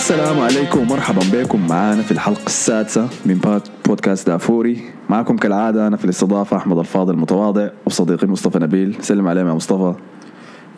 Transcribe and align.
السلام 0.00 0.40
عليكم 0.40 0.80
ومرحبا 0.80 1.20
بكم. 1.32 1.66
معانا 1.68 2.02
في 2.02 2.12
الحلقة 2.12 2.46
السادسة 2.46 3.08
من 3.26 3.60
بودكاست 3.86 4.26
دافوري. 4.26 4.82
معكم 5.10 5.36
كالعادة 5.36 5.86
أنا 5.86 5.96
في 5.96 6.04
الاستضافة 6.04 6.56
أحمد 6.56 6.78
الفاضل 6.78 7.14
المتواضع 7.14 7.68
وصديقي 7.86 8.26
مصطفى 8.26 8.58
نبيل. 8.58 8.96
سلم 9.00 9.28
عليهم 9.28 9.48
يا 9.48 9.52
مصطفى. 9.52 9.94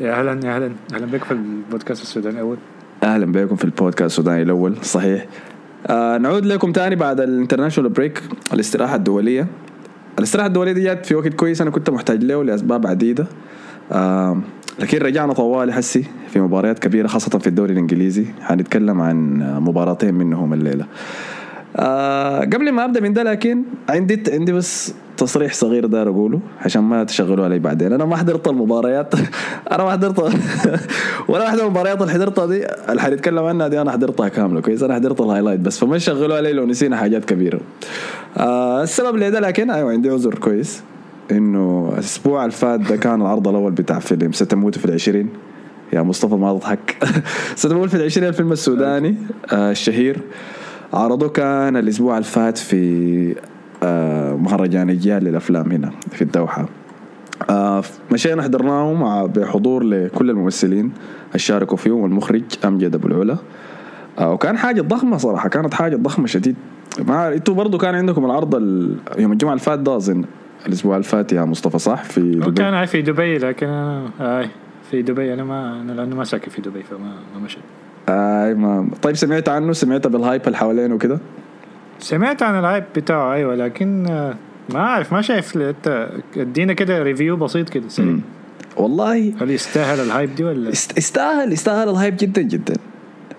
يا 0.01 0.13
أهلا 0.13 0.47
يا 0.47 0.57
أهلا. 0.57 0.73
أهلا 0.95 1.07
بك 1.07 1.25
في 1.25 1.33
البودكاست 1.33 2.03
السوداني 2.03 2.35
الأول 2.35 2.57
أهلا 3.03 3.33
بكم 3.33 3.57
في 3.57 3.65
البودكاست 3.65 4.11
السوداني 4.11 4.43
الأول. 4.43 4.77
صحيح. 4.83 5.27
آه 5.87 6.19
نعود 6.19 6.47
لكم 6.47 6.73
تاني 6.73 6.97
بعد 6.97 7.21
ال 7.21 7.26
international 7.26 7.91
break 7.91 8.23
الاستراحة 8.53 8.95
الدولية. 8.95 9.47
الاستراحة 10.19 10.47
الدولية 10.47 10.73
دي 10.73 10.83
جات 10.83 11.07
في 11.07 11.15
وقت 11.15 11.29
كويس 11.35 11.61
أنا 11.61 11.71
كنت 11.71 11.91
محتاج 11.91 12.25
له 12.25 12.45
لأسباب 12.45 12.87
عديدة. 12.87 13.27
آه 13.93 14.41
لكن 14.79 14.99
رجعنا 14.99 15.33
طوالي 15.33 15.73
حسي. 15.73 16.05
في 16.33 16.41
مباريات 16.41 16.79
كبيرة 16.79 17.07
خاصة 17.07 17.39
في 17.39 17.47
الدوري 17.47 17.73
الإنجليزي. 17.73 18.27
حنتكلم 18.41 19.01
عن 19.01 19.43
مباراتين 19.61 20.15
منهم 20.15 20.53
الليلة. 20.53 20.87
آه 21.77 22.41
قبل 22.41 22.73
ما 22.73 22.85
أبدأ 22.85 23.01
من 23.01 23.13
ده 23.13 23.23
لكن 23.23 23.63
عندي 23.89 24.23
عندي 24.33 24.53
بس 24.53 24.95
تصريح 25.17 25.53
صغير 25.53 25.87
دار 25.87 26.09
أقوله 26.09 26.41
عشان 26.61 26.83
ما 26.83 27.05
تشغلوا 27.05 27.45
علي 27.45 27.59
بعدين. 27.59 27.93
أنا 27.93 28.05
ما 28.05 28.17
حضرت 28.17 28.49
المباريات. 28.49 29.15
أنا 29.73 29.85
ما 29.85 29.91
حضرت 29.91 30.19
ولا 31.29 31.45
واحدة 31.45 31.63
من 31.63 31.67
المباريات 31.69 32.01
اللي 32.03 32.13
حضرتها 32.13 32.47
دي 32.47 32.67
اللي 32.89 33.03
حنتكلم 33.03 33.45
عنها 33.45 33.69
دي 33.69 33.81
أنا 33.81 33.91
حضرتها 33.93 34.29
كاملة 34.29 34.61
كويس؟ 34.61 34.83
أنا 34.83 34.95
حضرت 34.95 35.21
الهايلايت 35.21 35.61
بس 35.61 35.79
فما 35.79 35.97
تشغلوا 35.97 36.37
علي 36.37 36.53
لو 36.53 36.67
نسينا 36.67 36.97
حاجات 36.97 37.25
كبيرة. 37.25 37.61
آه 38.37 38.83
السبب 38.83 39.17
لده 39.17 39.41
لكن 39.41 39.71
أيوه 39.71 39.91
عندي 39.93 40.11
عذر 40.11 40.35
كويس 40.35 40.83
إنه 41.31 41.91
الأسبوع 41.95 42.45
الفات 42.45 42.81
ده 42.81 42.97
كان 42.97 43.21
العرض 43.21 43.49
الأول 43.49 43.73
بتاع 43.73 43.99
فيلم 43.99 44.33
ستموت 44.33 44.79
في 44.79 44.85
العشرين. 44.85 45.29
يا 45.93 46.03
مصطفى 46.03 46.35
ما 46.35 46.53
تضحك 46.53 46.97
ستموت 47.57 47.89
في 47.89 47.97
العشرين 47.97 48.29
الفيلم 48.29 48.53
السوداني 48.53 49.15
آه 49.53 49.71
الشهير. 49.71 50.19
عرضه 50.93 51.29
كان 51.29 51.77
الأسبوع 51.77 52.19
الفات 52.19 52.59
في 52.59 53.35
آه 53.83 54.37
مهرجان 54.37 54.91
الجيال 54.91 55.25
للأفلام 55.25 55.73
هنا 55.73 55.91
في 56.11 56.23
الدوحة. 56.23 56.69
آه 57.51 57.83
مشينا 58.13 58.43
حضرناه 58.43 58.93
مع 58.93 59.27
بحضور 59.27 59.83
لكل 59.85 60.31
الممثلين 60.31 60.93
الشاركوا 61.35 61.77
فيه 61.77 61.91
والمخرج 61.91 62.43
أمجد 62.65 62.95
أبو 62.95 63.09
العلا. 63.09 63.37
وكان 64.21 64.59
حاجة 64.59 64.81
ضخمة 64.81 65.17
صراحة 65.17 65.49
كانت 65.49 65.75
حاجة 65.75 65.97
ضخمة 65.97 66.27
شديد. 66.27 66.57
ما 67.09 67.35
أنتوا 67.35 67.55
برضه 67.55 67.79
كان 67.79 67.95
عندكم 67.95 68.25
العرض 68.25 68.55
يوم 69.19 69.33
الجمعة 69.33 69.53
اللي 69.53 69.65
فات 69.65 69.79
ده 69.79 69.97
اظن 69.97 70.25
الأسبوع 70.67 70.97
الفات 70.97 71.33
يا 71.33 71.45
مصطفى 71.45 71.79
صح؟ 71.79 72.05
في 72.05 72.21
دبي. 72.21 72.51
كان 72.53 72.85
في 72.87 73.03
دبي 73.03 73.39
لكن 73.39 73.67
آه 73.67 74.49
في 74.93 75.03
دبي 75.03 75.35
أنا 75.35 75.45
ما 75.45 75.81
أنا 75.81 75.93
لأنه 75.93 76.17
ما 76.17 76.25
ساكن 76.25 76.51
في 76.51 76.61
دبي 76.61 76.83
فما 76.83 77.15
ما 77.35 77.41
مشيت 77.45 77.63
آه 78.09 78.53
ما 78.55 78.89
طيب 79.03 79.17
سمعت 79.17 79.49
عنه؟ 79.49 79.73
سمعت 79.73 80.07
بال 80.07 80.19
hype 80.19 80.43
اللي 80.47 80.57
حوالينه 80.57 80.95
وكده؟ 80.95 81.19
سمعت 81.99 82.43
عن 82.43 82.59
ال 82.59 82.64
hype 82.64 82.85
بتاعه 82.97 83.35
أيوه 83.35 83.55
لكن 83.55 84.07
آه، 84.07 84.35
ما 84.71 84.81
أعرف 84.81 85.13
ما 85.13 85.21
شايف 85.23 85.57
أنت 85.57 86.09
ادينا 86.37 86.73
كده 86.73 87.03
review 87.03 87.37
بسيط 87.37 87.69
كده 87.69 87.89
سريع. 87.89 88.17
والله 88.77 89.33
هل 89.41 89.51
يستاهل 89.51 90.01
ال 90.01 90.07
hype 90.07 90.35
دي 90.35 90.45
ولا؟ 90.45 90.69
يستاهل 90.69 91.53
يستاهل 91.53 91.89
ال 91.89 91.94
hype 91.94 92.17
جدا 92.17 92.43
جدا. 92.43 92.75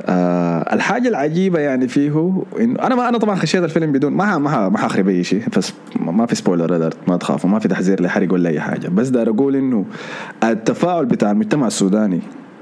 آه 0.02 0.73
الحاجة 0.73 1.08
العجيبة 1.08 1.59
يعني 1.59 1.88
فيه 1.88 2.44
انه 2.59 2.80
أنا 2.80 2.95
ما 2.95 3.09
أنا 3.09 3.17
طبعا 3.17 3.35
خشيت 3.35 3.63
الفيلم 3.63 3.91
بدون 3.91 4.13
ما 4.13 4.38
ما 4.38 4.69
ما 4.69 4.78
حخرب 4.78 5.09
اي 5.09 5.23
شيء 5.23 5.44
بس 5.57 5.73
ما 6.00 6.25
في 6.25 6.35
spoiler 6.35 6.89
ما 7.07 7.17
تخافوا 7.17 7.50
ما 7.50 7.59
في 7.59 7.67
تحذير 7.67 8.01
لحرق 8.01 8.34
ولا 8.34 8.50
أي 8.50 8.59
حاجة. 8.59 8.88
بس 8.88 9.07
دار 9.07 9.29
أقول 9.29 9.56
إنه 9.56 9.85
التفاعل 10.44 11.06
بتاع 11.06 11.31
المجتمع 11.31 11.67
السوداني 11.67 12.19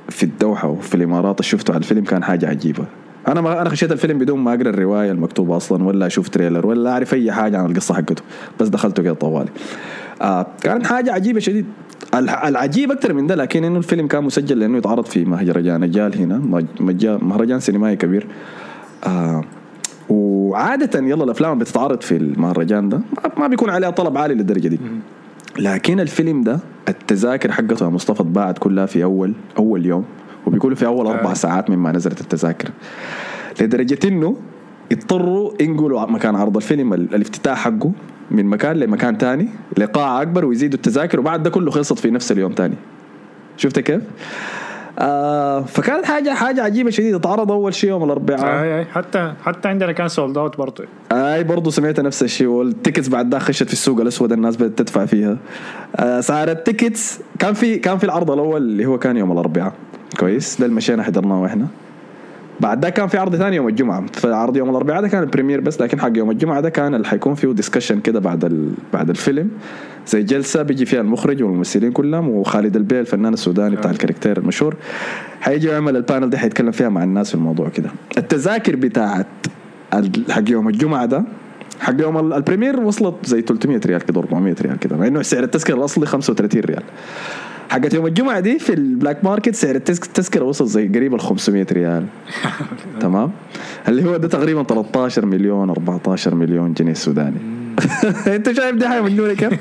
في 0.09 0.23
الدوحة 0.23 0.67
وفي 0.67 0.95
الإمارات 0.95 1.39
اللي 1.39 1.49
شفته 1.49 1.71
على 1.71 1.77
الفيلم 1.81 2.03
كان 2.03 2.23
حاجة 2.23 2.49
عجيبة. 2.49 2.85
أنا 3.27 3.41
ما 3.41 3.61
أنا 3.61 3.69
خشيت 3.69 3.91
الفيلم 3.91 4.17
بدون 4.17 4.39
ما 4.39 4.53
أقرأ 4.53 4.69
الرواية 4.69 5.11
المكتوبة 5.11 5.57
أصلا 5.57 5.83
ولا 5.83 6.07
أشوف 6.07 6.29
trailer 6.29 6.67
ولا 6.67 6.91
أعرف 6.91 7.13
أي 7.13 7.31
حاجة 7.31 7.57
عن 7.57 7.65
القصة 7.65 7.93
حقته. 7.93 8.23
بس 8.59 8.67
دخلته 8.67 9.03
كده 9.03 9.13
طوالي. 9.13 9.49
آه 10.21 10.47
كانت 10.61 10.87
حاجة 10.87 11.13
عجيبة 11.13 11.39
شديد. 11.39 11.65
العجيب 12.45 12.91
أكثر 12.91 13.13
من 13.13 13.27
ده 13.27 13.35
لكن 13.35 13.63
إنه 13.63 13.77
الفيلم 13.77 14.07
كان 14.07 14.23
مسجل 14.23 14.59
لأنه 14.59 14.77
يتعرض 14.77 15.05
في 15.05 15.25
مهرجان 15.25 15.83
الجال 15.83 16.17
هنا 16.17 16.65
مهرجان 17.17 17.59
سينمائي 17.59 17.95
كبير. 17.95 18.27
آه 19.07 19.43
وعادة 20.09 20.99
يلا 20.99 21.23
الأفلام 21.23 21.59
بتتعرض 21.59 22.01
في 22.01 22.15
المهرجان 22.17 22.89
ده 22.89 23.01
ما 23.37 23.47
بيكون 23.47 23.69
عليها 23.69 23.89
طلب 23.89 24.17
عالي 24.17 24.33
للدرجة 24.33 24.67
دي. 24.67 24.79
لكن 25.59 25.99
الفيلم 25.99 26.41
ده 26.41 26.59
التذاكر 26.89 27.51
حقته 27.51 27.83
يا 27.83 27.89
مصطفى 27.89 28.21
اتباعت 28.21 28.57
كلها 28.57 28.85
في 28.85 29.03
أول 29.03 29.33
أول 29.57 29.85
يوم 29.85 30.05
وبيقولوا 30.47 30.77
في 30.77 30.85
أول 30.85 31.07
أربع 31.07 31.31
آه. 31.31 31.33
ساعات 31.33 31.69
مما 31.69 31.91
نزلت 31.91 32.21
التذاكر. 32.21 32.69
لدرجة 33.61 33.99
إنه 34.07 34.35
اضطروا 34.91 35.51
ينقلوا 35.61 36.05
مكان 36.05 36.35
عرض 36.35 36.55
الفيلم 36.57 36.93
الافتتاح 36.93 37.57
حقه. 37.57 37.91
من 38.31 38.45
مكان 38.45 38.75
لمكان 38.75 39.17
تاني 39.17 39.47
لقاعة 39.77 40.21
أكبر 40.21 40.45
ويزيدوا 40.45 40.75
التذاكر 40.75 41.19
وبعد 41.19 41.43
ده 41.43 41.49
كله 41.49 41.71
خلصت 41.71 41.99
في 41.99 42.11
نفس 42.11 42.31
اليوم 42.31 42.51
تاني. 42.51 42.75
شفت 43.57 43.79
كيف؟ 43.79 44.01
آه 44.99 45.61
فكانت 45.61 46.05
حاجة 46.05 46.33
حاجة 46.33 46.63
عجيبة 46.63 46.89
شديدة. 46.89 47.19
تعرض 47.19 47.51
أول 47.51 47.73
شيء 47.73 47.89
يوم 47.89 48.03
الأربعاء. 48.03 48.63
أي 48.63 48.79
أي. 48.79 48.85
حتى 48.85 49.33
حتى 49.43 49.67
عندنا 49.67 49.91
كان 49.91 50.07
sold 50.07 50.37
out 50.37 50.57
برضه 50.57 50.83
أي 51.11 51.43
برضه 51.43 51.71
سمعت 51.71 51.99
نفس 51.99 52.23
الشيء. 52.23 52.47
وال 52.47 52.60
tickets 52.60 53.07
بعد 53.07 53.29
ده 53.29 53.39
خشت 53.39 53.63
في 53.63 53.73
السوق 53.73 54.01
الأسود 54.01 54.31
الناس 54.31 54.55
بدأت 54.55 54.77
تدفع 54.77 55.05
فيها. 55.05 55.37
آه 55.95 56.19
سعر 56.21 56.51
ال 56.51 56.60
tickets 56.60 57.19
كان 57.39 57.53
في 57.53 57.75
كان 57.75 57.97
في 57.97 58.03
العرض 58.03 58.31
الأول 58.31 58.61
اللي 58.61 58.85
هو 58.85 58.99
كان 58.99 59.17
يوم 59.17 59.31
الأربعاء. 59.31 59.73
كويس. 60.19 60.59
ده 60.59 60.65
اللي 60.65 60.75
مشينا 60.75 61.03
حضرناه 61.03 61.45
إحنا. 61.45 61.67
بعد 62.61 62.79
ده 62.79 62.89
كان 62.89 63.07
في 63.07 63.17
عرض 63.17 63.35
ثاني 63.35 63.55
يوم 63.55 63.67
الجمعة. 63.67 64.05
فعرض 64.13 64.57
يوم 64.57 64.69
الأربعاء 64.69 65.01
ده 65.01 65.07
كان 65.07 65.23
ال 65.23 65.27
premiere 65.27 65.61
بس 65.61 65.81
لكن 65.81 65.99
حق 65.99 66.11
يوم 66.17 66.31
الجمعة 66.31 66.61
ده 66.61 66.69
كان 66.69 66.95
اللي 66.95 67.07
حيكون 67.07 67.33
فيه 67.33 67.51
discussion 67.51 67.99
كده 67.99 68.19
بعد 68.19 68.45
ال... 68.45 68.71
بعد 68.93 69.09
الفيلم. 69.09 69.49
زي 70.07 70.23
جلسة 70.23 70.61
بيجي 70.61 70.85
فيها 70.85 71.01
المخرج 71.01 71.43
والممثلين 71.43 71.91
كلهم 71.91 72.29
وخالد 72.29 72.75
البيل 72.75 72.99
الفنان 72.99 73.33
السوداني 73.33 73.75
بتاع 73.75 73.91
آه. 73.91 73.93
الكاركتير 73.93 74.37
المشهور. 74.37 74.75
حيجي 75.41 75.67
يعمل 75.67 75.95
ال 75.95 76.01
panel 76.01 76.29
دي 76.29 76.37
حيتكلم 76.37 76.71
فيها 76.71 76.89
مع 76.89 77.03
الناس 77.03 77.29
في 77.29 77.35
الموضوع 77.35 77.69
كده. 77.69 77.89
التذاكر 78.17 78.75
بتاعت 78.75 79.27
حق 80.29 80.49
يوم 80.49 80.67
الجمعة 80.67 81.05
ده 81.05 81.23
حق 81.79 81.93
يوم 82.01 82.33
ال 82.33 82.38
premiere 82.38 82.79
وصلت 82.79 83.15
زي 83.25 83.41
300 83.41 83.81
ريال 83.85 84.01
كده 84.01 84.19
400 84.19 84.55
ريال 84.61 84.79
كده 84.79 84.97
مع 84.97 85.07
إنه 85.07 85.21
سعر 85.21 85.43
التذكرة 85.43 85.75
الأصلي 85.75 86.05
35 86.05 86.61
ريال. 86.61 86.83
حقت 87.71 87.93
يوم 87.93 88.05
الجمعة 88.05 88.39
دي 88.39 88.59
في 88.59 88.73
ال 88.73 88.81
black 88.81 89.23
market 89.23 89.55
سعر 89.55 89.75
التذكرة 89.75 90.43
وصل 90.43 90.67
زي 90.67 90.87
قريب 90.87 91.15
ال 91.15 91.19
500 91.19 91.65
ريال. 91.71 92.05
تمام؟ 93.01 93.31
اللي 93.87 94.05
هو 94.05 94.17
ده 94.17 94.27
تقريبا 94.27 94.63
13 94.63 95.25
مليون 95.25 95.69
14 95.69 96.35
مليون 96.35 96.73
جنيه 96.73 96.93
سوداني. 96.93 97.37
انت 98.35 98.51
شايف 98.51 98.75
دي 98.75 98.87
حاجة 98.87 99.01
مجنونة 99.01 99.33
كيف؟ 99.33 99.53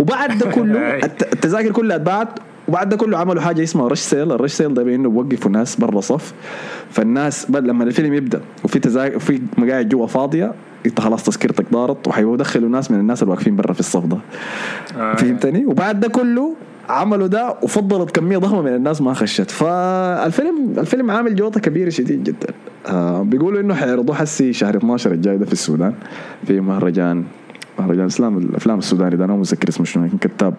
وبعد 0.00 0.38
ده 0.38 0.50
كله 0.50 0.78
التذاكر 1.34 1.72
كلها 1.72 1.96
اتباعت. 1.96 2.28
وبعد 2.68 2.88
ده 2.88 2.96
كله 2.96 3.18
عملوا 3.18 3.42
حاجة 3.42 3.62
اسمها 3.62 3.88
rush 3.88 4.00
sale 4.00 4.32
ال 4.32 4.36
rush 4.36 4.52
sale 4.52 4.74
ده 4.74 4.82
بإنه 4.82 5.10
بوقفوا 5.10 5.50
ناس 5.50 5.76
برا 5.76 6.00
صف. 6.00 6.32
فالناس 6.90 7.50
لما 7.50 7.84
الفيلم 7.84 8.14
يبدأ 8.14 8.40
وفي 8.64 8.78
تذاكر 8.78 9.18
في 9.18 9.42
مقاعد 9.58 9.88
جوا 9.88 10.06
فاضية 10.06 10.52
انت 10.86 11.00
خلاص 11.00 11.22
تذكرتك 11.22 11.66
دارت. 11.72 12.08
وحيدخلوا 12.08 12.68
ناس 12.68 12.90
من 12.90 13.00
الناس 13.00 13.22
اللي 13.22 13.32
واقفين 13.32 13.56
برا 13.56 13.72
في 13.72 13.80
الصف 13.80 14.06
ده. 14.06 14.18
آه. 14.96 15.14
فهمتني؟ 15.14 15.66
وبعد 15.66 16.00
ده 16.00 16.08
كله 16.08 16.54
عملوا 16.88 17.26
ده 17.26 17.54
وفضلت 17.62 18.10
كمية 18.10 18.38
ضخمة 18.38 18.62
من 18.62 18.74
الناس 18.74 19.00
ما 19.00 19.14
خشت. 19.14 19.50
فالفيلم 19.50 20.74
الفيلم 20.78 21.10
عامل 21.10 21.36
جوطة 21.36 21.60
كبيرة 21.60 21.88
شديد 21.90 22.24
جدا. 22.24 22.54
آه 22.86 23.22
بيقولوا 23.22 23.60
إنه 23.60 23.74
حيعرضوه 23.74 24.16
حسي 24.16 24.52
شهر 24.52 24.76
12 24.76 25.12
الجاي 25.12 25.38
ده 25.38 25.46
في 25.46 25.52
السودان. 25.52 25.94
في 26.46 26.60
مهرجان 26.60 27.24
مهرجان 27.78 28.00
الإسلام 28.02 28.38
الافلام 28.38 28.78
السوداني 28.78 29.16
ده 29.16 29.24
أنا 29.24 29.32
ما 29.32 29.38
متذكر 29.38 29.68
اسمه 29.68 29.86
شنو 29.86 30.04
يمكن 30.04 30.18
كتاب 30.28 30.54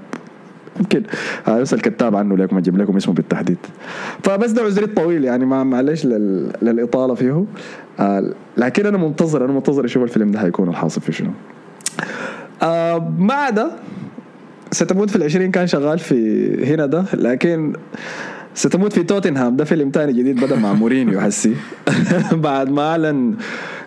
يمكن 0.79 1.03
آه 1.47 1.59
بس 1.61 1.73
الكتاب 1.73 2.15
عنه 2.15 2.37
لكم 2.37 2.57
أجيب 2.57 2.77
لكم 2.77 2.95
اسمه 2.95 3.13
بالتحديد. 3.13 3.57
فبس 4.23 4.51
ده 4.51 4.61
عذري 4.63 4.85
الطويل 4.85 5.25
يعني 5.25 5.45
ما 5.45 5.63
معلش 5.63 6.05
لل... 6.05 6.51
للإطالة 6.61 7.13
فيه. 7.13 7.45
آه 7.99 8.33
لكن 8.57 8.85
أنا 8.85 8.97
منتظر 8.97 9.45
أنا 9.45 9.53
منتظر 9.53 9.85
أشوف 9.85 10.03
الفيلم 10.03 10.31
ده 10.31 10.39
حيكون 10.39 10.69
الحاصل 10.69 11.01
فيه 11.01 11.13
شنو. 11.13 11.31
آه 12.63 13.13
ما 13.19 13.49
ده 13.49 13.71
ستموت 14.71 15.09
في 15.09 15.15
العشرين 15.15 15.51
كان 15.51 15.67
شغال 15.67 15.99
في 15.99 16.15
هنا 16.73 16.85
ده 16.85 17.05
لكن 17.13 17.73
ستموت 18.53 18.93
في 18.93 19.03
توتنهام 19.03 19.55
ده 19.55 19.65
فيلم 19.65 19.89
تاني 19.89 20.13
جديد 20.13 20.45
بدا 20.45 20.55
مع 20.55 20.73
مورينيو 20.73 21.21
حسي. 21.21 21.55
بعد 22.31 22.69
ما 22.69 22.81
أعلن 22.81 23.35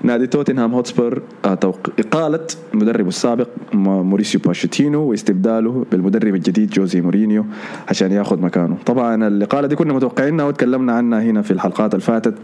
نادي 0.03 0.27
توتنهام 0.27 0.75
هوتسبر 0.75 1.23
آه، 1.45 1.59
إقالة 1.99 2.47
مدربه 2.75 3.09
السابق 3.09 3.49
موريسيو 3.75 4.41
باشيتينو 4.41 5.01
واستبداله 5.03 5.87
بالمدرب 5.93 6.35
الجديد 6.35 6.71
جوزي 6.71 7.01
مورينيو 7.01 7.45
عشان 7.89 8.13
ياخذ 8.13 8.41
مكانه. 8.41 8.77
طبعا 8.87 9.27
الإقالة 9.29 9.67
دي 9.67 9.77
كنا 9.77 9.93
متوقعينها 9.93 10.45
وتكلمنا 10.45 10.93
عنها 10.93 11.23
هنا 11.23 11.43
في 11.43 11.51
الحلقات 11.51 11.95
اللي 11.95 12.05
فاتت 12.05 12.35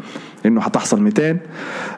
إنه 0.46 0.60
حتحصل 0.60 1.00
200 1.02 1.36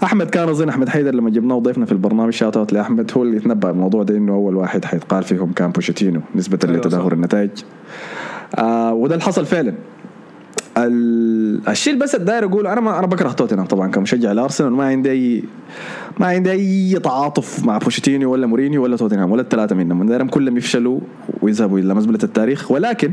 أحمد 0.04 0.30
كان 0.30 0.48
اظن 0.48 0.68
أحمد 0.68 0.88
حيدر 0.88 1.14
لما 1.14 1.30
جبناه 1.30 1.54
وضيفنا 1.54 1.86
في 1.86 1.92
البرنامج 1.92 2.32
shout 2.32 2.56
out 2.56 2.72
لأحمد 2.72 3.10
هو 3.16 3.22
اللي 3.22 3.36
يتنبأ 3.36 3.70
الموضوع 3.70 4.02
ده 4.02 4.16
إنه 4.16 4.32
أول 4.32 4.56
واحد 4.56 4.84
حيتقال 4.84 5.22
فيهم 5.22 5.52
كان 5.52 5.70
بوشيتينو 5.70 6.20
نسبة 6.34 6.58
أيوة 6.64 6.76
لتدهور 6.76 7.12
النتائج. 7.12 7.50
آه 8.58 8.94
وده 8.94 9.14
اللي 9.14 9.24
حصل 9.24 9.46
فعلا. 9.46 9.74
الشيء 10.88 11.96
بس 11.98 12.14
الداير 12.14 12.44
اقوله 12.44 12.72
أنا 12.72 12.80
ما 12.80 12.98
أنا 12.98 13.06
بكره 13.06 13.32
توتنهام 13.32 13.66
طبعا 13.66 13.90
كمشجع. 13.90 14.32
لارسنال 14.32 14.72
ما 14.72 14.84
عندي 14.84 15.10
اي 15.10 15.44
ما 16.18 16.26
عندي 16.26 16.50
أي 16.50 16.98
تعاطف 16.98 17.64
مع 17.64 17.78
بوشيتينيو 17.78 18.32
ولا 18.32 18.46
مورينيو 18.46 18.82
ولا 18.82 18.96
توتنهام 18.96 19.32
ولا 19.32 19.42
الثلاثة 19.42 19.76
منهم. 19.76 20.06
دايرهم 20.06 20.28
كلهم 20.28 20.56
يفشلوا 20.56 21.00
ويذهبوا 21.42 21.78
إلى 21.78 21.94
مزبله 21.94 22.18
التاريخ. 22.22 22.70
ولكن 22.70 23.12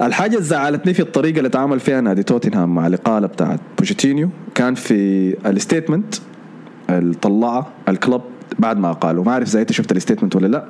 الحاجة 0.00 0.34
اللي 0.34 0.44
زعلتني 0.44 0.94
في 0.94 1.00
الطريقة 1.00 1.38
اللي 1.38 1.48
تعامل 1.48 1.80
فيها 1.80 2.00
نادي 2.00 2.22
توتنهام 2.22 2.74
مع 2.74 2.86
الإقالة 2.86 3.26
بتاعت 3.26 3.60
بوشيتينيو 3.78 4.28
كان 4.54 4.74
في 4.74 5.34
ال 5.46 5.53
statement 5.53 6.14
اللي 6.90 7.14
طلعها 7.14 7.66
ال 7.88 7.95
club 7.95 8.22
بعد 8.58 8.78
ما 8.78 8.92
قالوا. 8.92 9.24
ما 9.24 9.32
أعرف 9.32 9.48
إذا 9.48 9.60
أنت 9.60 9.72
شفت 9.72 9.92
ال 9.92 9.96
statement 9.96 10.36
ولا 10.36 10.46
لا. 10.46 10.64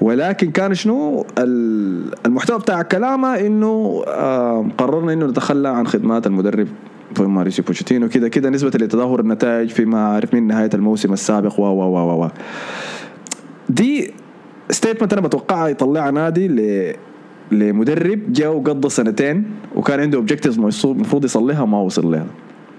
ولكن 0.00 0.50
كان 0.50 0.74
شنو؟ 0.74 1.26
ال- 1.38 2.14
المحتوى 2.26 2.58
بتاع 2.58 2.82
كلامه 2.82 3.34
إنه 3.40 4.00
قررنا 4.78 5.12
إنه 5.12 5.26
نتخلى 5.26 5.68
عن 5.68 5.86
خدمات 5.86 6.26
المدرب 6.26 6.68
في 7.14 7.22
ماريسيو 7.22 7.64
بوتشيتينو. 7.64 8.08
كده 8.08 8.28
كده 8.28 8.50
نسبة 8.50 8.68
لتدهور 8.68 9.20
النتائج 9.20 9.68
فيما 9.70 10.06
عارف 10.08 10.34
من 10.34 10.46
نهاية 10.46 10.70
الموسم 10.74 11.12
السابق. 11.12 11.60
و 11.60 11.62
و 11.62 11.82
و 11.82 12.24
و 12.24 12.28
دي 13.68 14.10
statement 14.70 15.12
أنا 15.12 15.22
بتوقعها 15.22 15.68
يطلعها 15.68 16.10
نادي 16.10 16.48
ل 16.48 16.92
لمدرب 17.52 18.32
جاء 18.32 18.52
وقضى 18.56 18.88
سنتين 18.88 19.44
وكان 19.76 20.00
عنده 20.00 20.18
objectives 20.18 20.58
المفروض 20.84 21.24
يصل 21.24 21.43
ليها 21.43 21.62
وما 21.62 21.80
وصل 21.80 22.10
لها. 22.12 22.26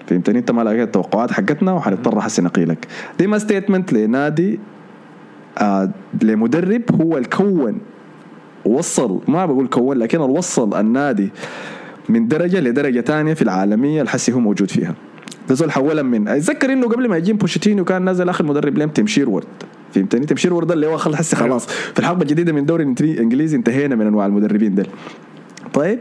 فهمتني؟ 0.08 0.40
أنت 0.40 0.52
ما 0.52 0.62
لقيت 0.62 0.82
التوقعات 0.88 1.32
حقتنا 1.32 1.74
وحنضطر 1.74 2.20
أحسن 2.20 2.44
نقيلك 2.44 2.88
دي 3.20 3.28
ما 3.28 3.38
ستيتمنت 3.38 3.94
لنادي 3.94 4.60
لمدرب 6.22 6.82
هو 7.02 7.18
الكون. 7.18 7.78
وصل 8.66 9.22
ما 9.28 9.46
بقول 9.46 9.68
كون 9.68 9.98
لكن 9.98 10.18
وصل 10.18 10.80
النادي 10.80 11.30
من 12.10 12.28
درجة 12.28 12.60
لدرجة 12.60 13.02
ثانية 13.02 13.34
في 13.34 13.42
العالمية 13.42 14.02
الحسي 14.02 14.34
هو 14.34 14.40
موجود 14.40 14.72
فيها. 14.72 14.96
ده 15.50 15.56
زول 15.56 15.72
حولا 15.72 16.02
من 16.02 16.28
أتذكر 16.28 16.74
إنه 16.74 16.88
قبل 16.88 17.10
ما 17.10 17.18
يجي 17.18 17.34
بوشيتينو 17.34 17.86
كان 17.86 18.02
نازل 18.02 18.30
آخر 18.30 18.46
مدرب 18.46 18.78
لهم 18.78 18.90
تيم 18.90 19.08
شيرورد. 19.08 19.46
فهمتني؟ 19.94 20.26
تيم 20.26 20.38
شيرورد 20.38 20.68
ده 20.68 20.74
اللي 20.74 20.88
هو 20.88 20.98
خلص 20.98 21.16
حسي 21.16 21.36
خلاص. 21.36 21.68
في 21.68 22.00
الحقبة 22.00 22.22
الجديدة 22.22 22.54
من 22.54 22.60
الدوري 22.60 22.84
الانجليزي 23.02 23.58
انتهينا 23.58 23.96
من 23.96 24.08
أنواع 24.08 24.26
المدربين 24.26 24.76
ده 24.76 24.86
طيب 25.74 26.00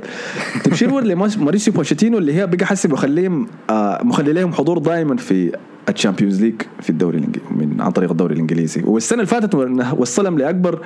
شيرورد 0.73 1.07
لماريسيو 1.07 1.73
بوشيتينو 1.73 2.19
اللي 2.19 2.35
هي 2.35 2.47
بقى 2.47 2.67
حسي 2.67 2.89
مخليهم 2.89 3.47
آه 3.71 4.01
مخلي 4.05 4.33
لهم 4.33 4.53
حضور 4.53 4.79
دائما 4.79 5.17
في 5.17 5.53
ال 5.89 5.94
Champions 5.94 6.43
League 6.43 6.55
في 6.81 6.91
الدوري 6.91 7.19
الإنجليزي 7.19 7.47
من 7.51 7.81
عن 7.81 7.91
طريق 7.91 8.11
الدوري 8.11 8.35
الإنجليزي. 8.35 8.83
والسنة 8.85 9.19
اللي 9.19 9.27
فاتت 9.27 9.55
وصلهم 9.99 10.39
لاكبر 10.39 10.81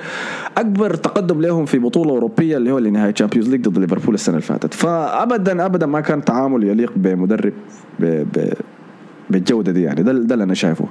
أكبر 0.57 0.93
تقدم 0.93 1.41
لهم 1.41 1.65
في 1.65 1.79
بطولة 1.79 2.09
أوروبية 2.11 2.57
اللي 2.57 2.71
هو 2.71 2.79
لنهايه 2.79 3.11
ال 3.11 3.15
Champions 3.15 3.49
League 3.49 3.61
ضد 3.67 3.77
ليفربول 3.79 4.13
السنة 4.15 4.35
اللي 4.35 4.45
فاتت. 4.47 4.73
فابدا 4.73 5.65
ابدا 5.65 5.85
ما 5.85 6.01
كان 6.01 6.25
تعامل 6.25 6.63
يليق 6.63 6.93
بمدرب 6.95 7.53
ب 7.99 8.05
ب 8.05 8.53
بالجودة 9.29 9.71
دي 9.71 9.81
يعني. 9.81 10.03
ده, 10.03 10.11
ده 10.13 10.33
اللي 10.33 10.43
أنا 10.43 10.53
شايفه. 10.53 10.85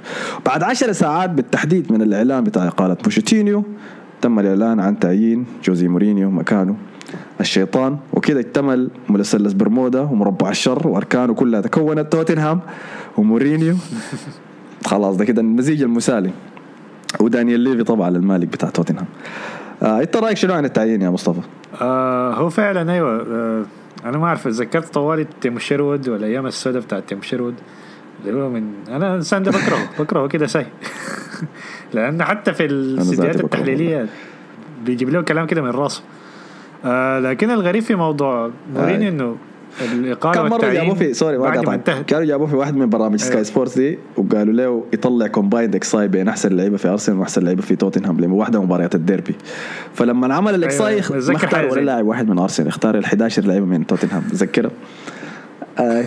بعد 0.45 0.63
عشر 0.63 0.91
ساعات 0.91 1.29
بالتحديد 1.29 1.91
من 1.91 2.01
الإعلان 2.01 2.43
بتاع 2.43 2.67
إقالة 2.67 2.97
بوشيتينيو 3.03 3.63
تم 4.21 4.39
الإعلان 4.39 4.79
عن 4.79 4.99
تعيين 4.99 5.45
جوزي 5.63 5.87
مورينيو 5.87 6.29
مكانه. 6.31 6.75
الشيطان 7.39 7.97
وكده 8.13 8.39
اكتمل 8.39 8.89
مثلث 9.09 9.53
برمودا 9.53 10.01
ومربع 10.01 10.49
الشر 10.49 10.87
وأركانه 10.87 11.33
كلها 11.33 11.61
تكونت. 11.61 12.11
توتنهام 12.11 12.61
ومورينيو. 13.17 13.75
خلاص 14.85 15.15
ده 15.17 15.25
كده 15.25 15.41
المزيج 15.41 15.81
المثالي 15.83 16.31
ودانيال 17.19 17.59
ليفي 17.59 17.83
طبعا 17.83 18.09
المالك 18.09 18.47
بتاع 18.47 18.69
توتنهام. 18.69 19.05
آه 19.83 20.01
انت 20.01 20.17
رأيك 20.17 20.37
شنو 20.37 20.53
عن 20.53 20.65
التعيين 20.65 21.01
يا 21.01 21.09
مصطفى؟ 21.09 21.41
آه 21.81 22.33
هو 22.33 22.49
فعلا 22.49 22.93
أيوه. 22.93 23.21
آه 23.31 23.65
أنا 24.05 24.17
ما 24.17 24.25
أعرف 24.25 24.43
تذكرت 24.43 24.93
طوالي 24.93 25.25
تيم 25.41 25.59
شيرود 25.59 26.09
والأيام 26.09 26.45
السوداء 26.45 26.81
بتاعت 26.81 27.03
تيم 27.09 27.21
شيرود. 27.21 27.53
اللي 28.25 28.41
هو 28.41 28.49
من 28.49 28.63
أنا 28.87 29.07
الانسان 29.11 29.43
ده 29.43 29.51
بكرهه 29.51 29.89
بكرهه 29.99 30.27
كده 30.27 30.47
ساي 30.47 30.65
لأن 31.93 32.23
حتى 32.23 32.53
في 32.53 32.65
الاستديوهات 32.65 33.35
بكرهه. 33.35 33.45
التحليلية 33.45 34.05
بيجيب 34.85 35.09
له 35.09 35.21
كلام 35.21 35.47
كده 35.47 35.61
من 35.61 35.69
راسه. 35.69 36.01
آه 36.85 37.19
لكن 37.19 37.51
الغريب 37.51 37.83
في 37.83 37.95
موضوع 37.95 38.51
مورينيو 38.75 39.09
إنه 39.09 39.35
الإقالة 39.81 40.41
كم 40.41 40.49
مرة 40.49 40.73
جابوه 40.73 40.95
في 40.95 41.13
sorry 41.13 41.37
ما 41.37 41.49
قاطعك 41.49 42.05
كانوا 42.05 42.25
جابوه 42.25 42.47
في 42.47 42.55
واحد 42.55 42.75
من 42.75 42.89
برامج 42.89 43.19
سكاي 43.19 43.33
أيوة. 43.33 43.43
سبورتس 43.43 43.77
دي 43.77 43.99
وقالوا 44.17 44.53
له 44.53 44.83
يطلع 44.93 45.27
combined 45.27 45.75
XI 45.75 46.07
بين 46.07 46.27
أحسن 46.27 46.57
لعيبة 46.57 46.77
في 46.77 46.87
ارسنال 46.87 47.19
وأحسن 47.19 47.43
لعيبة 47.43 47.61
في 47.61 47.75
توتنهام 47.75 48.19
لما 48.19 48.35
واحدة 48.35 48.61
مباريات 48.61 48.95
الديربي. 48.95 49.35
فلما 49.93 50.35
عمل 50.35 50.55
ال 50.55 50.66
XI 50.66 50.87
أيوة، 50.87 51.29
ما 51.29 51.35
اختار 51.35 51.65
ولا 51.71 51.81
لاعب 51.81 52.05
واحد 52.05 52.29
من 52.29 52.39
ارسنال 52.39 52.67
اختار 52.67 52.97
ال 52.97 53.05
11 53.05 53.45
لعيبة 53.45 53.65
من 53.65 53.87
توتنهام 53.87 54.21
تذكرها 54.21 54.71
آه. 55.79 56.03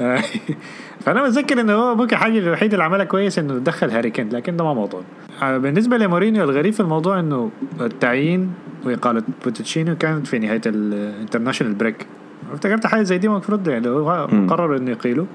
آه، 0.00 0.22
فأنا 1.04 1.24
بتذكر 1.24 1.60
إنه 1.60 1.72
هو 1.72 1.94
ممكن 1.94 2.16
الحاجة 2.16 2.38
الوحيده 2.38 2.72
اللي 2.72 2.84
عملها 2.84 3.04
كويس 3.04 3.38
إنه 3.38 3.58
دخل 3.58 3.90
هاري 3.90 4.10
كين 4.10 4.28
لكن 4.28 4.56
ده 4.56 4.64
ما 4.64 4.74
موضوع. 4.74 5.00
آه، 5.42 5.58
بالنسبة 5.58 5.96
لمورينيو 5.96 6.44
الغريب 6.44 6.72
في 6.72 6.80
الموضوع 6.80 7.20
إنه 7.20 7.50
التعيين 7.80 8.50
واقاله 8.86 9.22
بوتشينو 9.44 9.96
كانت 9.96 10.26
في 10.26 10.38
نهاية 10.38 10.60
ال 10.66 10.74
international 10.74 11.74
break 11.74 12.06
افتكرت 12.52 12.86
حاجة 12.86 13.02
زي 13.02 13.18
دي 13.18 13.26
المفروض 13.26 13.68
يعني 13.68 13.86
لو 13.86 14.08
هو 14.08 14.28
مم. 14.32 14.46
قرر 14.50 14.76
إنه 14.76 14.90
يقيلوا 14.90 15.26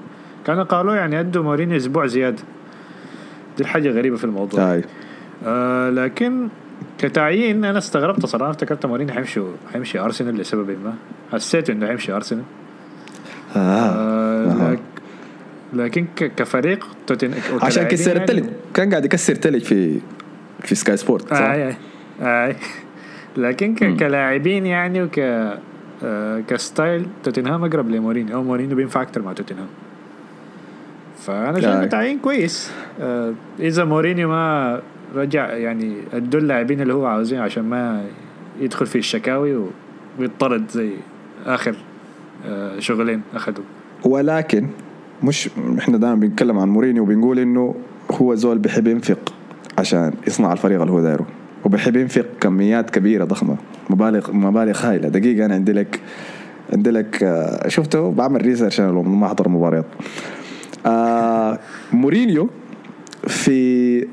كانوا 0.46 0.62
قالوا 0.64 0.94
يعني 0.94 1.20
أدوا 1.20 1.42
مورينيو 1.42 1.76
أسبوع 1.76 2.06
زيادة. 2.06 2.42
دي 3.56 3.62
الحاجة 3.62 3.88
غريبة 3.90 4.16
في 4.16 4.24
الموضوع. 4.24 4.72
هاي 4.72 4.84
آه 5.46 5.90
لكن 5.90 6.48
كتعيين 6.98 7.64
أنا 7.64 7.78
استغربت 7.78 8.26
صراحة 8.26 8.50
افتكرت 8.50 8.86
مورينيو 8.86 9.14
حيمشي 9.14 9.40
حيمشي 9.72 9.98
أرسنال 9.98 10.36
لسبب 10.36 10.70
ما. 10.70 10.94
حسيت 11.32 11.70
إنه 11.70 11.86
حيمشي 11.86 12.12
أرسنال. 12.12 12.42
آه. 13.56 13.60
آه. 13.60 14.72
لك 14.72 14.80
لكن 15.72 16.06
كفريق 16.36 16.86
توتن 17.06 17.30
عشان 17.62 17.84
كسر 17.84 18.10
يعني- 18.10 18.20
التلج 18.20 18.44
كان 18.74 18.90
قاعد 18.90 19.04
يكسر 19.04 19.34
تلج 19.34 19.62
في 19.62 20.00
في 20.60 20.74
سكاي 20.74 20.96
سبورت 20.96 21.30
صح؟ 21.30 21.36
آه 21.40 21.44
آه 21.44 21.76
آه. 22.22 22.56
لكن 23.36 23.74
ك-. 23.74 23.96
كلاعبين 23.96 24.66
يعني 24.66 25.02
وك 25.02 25.18
آه 26.04 26.40
ك 26.48 26.58
style 26.58 27.06
توتنهام 27.24 27.64
أقرب 27.64 27.90
لمورينيو. 27.90 28.36
أو 28.36 28.42
مورينيو 28.42 28.76
بينفع 28.76 29.02
أكثر 29.02 29.22
مع 29.22 29.32
توتنهام. 29.32 29.66
فأنا 31.18 31.60
شايف. 31.60 31.90
تعيين 31.90 32.18
كويس. 32.18 32.72
آه 33.00 33.32
إذا 33.60 33.84
مورينيو 33.84 34.28
ما 34.28 34.80
رجع 35.14 35.52
يعني 35.52 35.94
أدوا 36.12 36.40
اللاعبين 36.40 36.80
اللي 36.80 36.94
هو 36.94 37.06
عاوزينه 37.06 37.42
عشان 37.42 37.64
ما 37.64 38.04
يدخل 38.60 38.86
في 38.86 38.98
الشكاوي 38.98 39.64
ويطرد 40.18 40.70
زي 40.70 40.90
آخر 41.46 41.74
آه 42.46 42.78
شغلين 42.78 43.22
أخذوا. 43.34 43.64
ولكن 44.04 44.66
مش 45.22 45.48
إحنا 45.78 45.98
دائما 45.98 46.14
بنتكلم 46.14 46.58
عن 46.58 46.68
مورينيو 46.68 47.02
وبنقول 47.02 47.38
إنه 47.38 47.74
هو 48.10 48.34
زول 48.34 48.58
بيحب 48.58 48.86
ينفق 48.86 49.34
عشان 49.78 50.12
يصنع 50.26 50.52
الفريق 50.52 50.80
اللي 50.80 50.92
هو 50.92 51.00
دايره. 51.00 51.26
وبيحب 51.64 51.96
ينفق 51.96 52.26
كميات 52.40 52.90
كبيرة 52.90 53.24
ضخمة. 53.24 53.56
مبالغ 53.90 54.32
مبالغ 54.32 54.86
هائله 54.86 55.08
دقيقة 55.08 55.44
أنا 55.44 55.54
عندي 55.54 55.72
لك 55.72 56.00
عندي 56.72 56.90
لك 56.90 57.22
آه، 57.22 57.68
شفته؟ 57.68 58.10
بعمل 58.10 58.42
research 58.42 58.80
أنا 58.80 58.92
ما 58.92 59.26
احضر 59.26 59.48
مباريات. 59.48 59.86
آه 60.86 61.58
مورينيو 61.92 62.50
في 63.26 64.06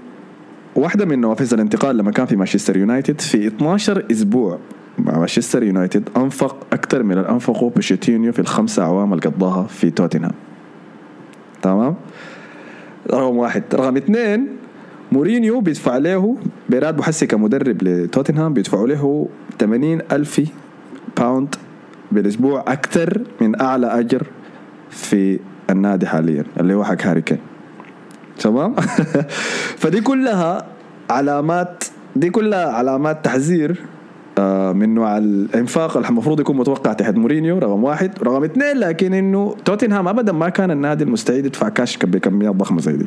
واحدة 0.75 1.05
من 1.05 1.21
نوافذ 1.21 1.53
الانتقال 1.53 1.97
لما 1.97 2.11
كان 2.11 2.25
في 2.25 2.35
مانشستر 2.35 2.77
يونايتد 2.77 3.21
في 3.21 3.47
12 3.47 4.05
أسبوع 4.11 4.59
مع 4.99 5.17
مانشستر 5.17 5.63
يونايتد 5.63 6.09
أنفق 6.17 6.67
أكثر 6.73 7.03
من 7.03 7.11
اللي 7.17 7.29
انفقه 7.29 7.69
بوشيتينيو 7.69 8.31
في 8.31 8.39
الخمسه 8.39 8.83
اعوام 8.83 9.13
اللي 9.13 9.29
قضاها 9.29 9.63
في 9.63 9.89
توتنهام. 9.89 10.33
تمام؟ 11.61 11.95
رقم 13.11 13.37
واحد. 13.37 13.63
رقم 13.73 13.97
اثنين 13.97 14.47
مورينيو 15.11 15.61
بيدفع 15.61 15.97
له 15.97 16.37
براتبه 16.69 17.03
حسي 17.03 17.27
كمدرب 17.27 17.83
لتوتنهام 17.83 18.53
بيدفعوا 18.53 18.87
له 18.87 19.29
80 19.59 19.99
ألف 20.11 20.41
باوند 21.17 21.55
بالأسبوع 22.11 22.63
أكثر 22.67 23.21
من 23.41 23.61
أعلى 23.61 23.87
أجر 23.99 24.27
في 24.89 25.39
النادي 25.69 26.07
حاليا 26.07 26.43
اللي 26.59 26.73
هو 26.73 26.83
حق 26.83 27.01
هاري 27.01 27.21
كين. 27.21 27.39
تمام؟ 28.39 28.75
فدي 29.81 30.01
كلها 30.01 30.65
علامات 31.09 31.83
دي 32.15 32.29
كلها 32.29 32.65
علامات 32.65 33.25
تحذير 33.25 33.79
من 34.75 34.93
نوع 34.93 35.17
الانفاق 35.17 35.97
المفروض 35.97 36.39
يكون 36.39 36.57
متوقع 36.57 36.93
تحت 36.93 37.15
مورينيو 37.15 37.57
رقم 37.57 37.83
واحد. 37.83 38.11
رقم 38.23 38.43
اثنين 38.43 38.77
لكن 38.77 39.13
إنه 39.13 39.55
توتنهام 39.65 40.07
ابدا 40.07 40.31
ما 40.31 40.49
كان 40.49 40.71
النادي 40.71 41.03
المستعد 41.03 41.45
يدفع 41.45 41.69
كاش 41.69 41.97
بكميات 41.97 42.55
ضخمة 42.55 42.81
زي 42.81 42.97
دي. 42.97 43.05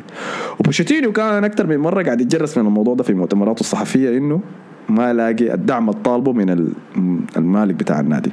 وبوشيتينيو 0.59 1.11
كان 1.11 1.43
أكثر 1.43 1.67
من 1.67 1.77
مرة 1.77 2.03
قاعد 2.03 2.21
يتجرس 2.21 2.57
من 2.57 2.65
الموضوع 2.65 2.95
ده 2.95 3.03
في 3.03 3.13
مؤتمراته 3.13 3.59
الصحفية 3.59 4.17
إنه 4.17 4.41
ما 4.89 5.13
لاقي 5.13 5.53
الدعم 5.53 5.89
الطالبه 5.89 6.33
من 6.33 6.49
ال- 6.49 6.73
المالك 7.37 7.75
بتاع 7.75 7.99
النادي. 7.99 8.31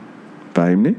فاهمني؟ 0.55 0.95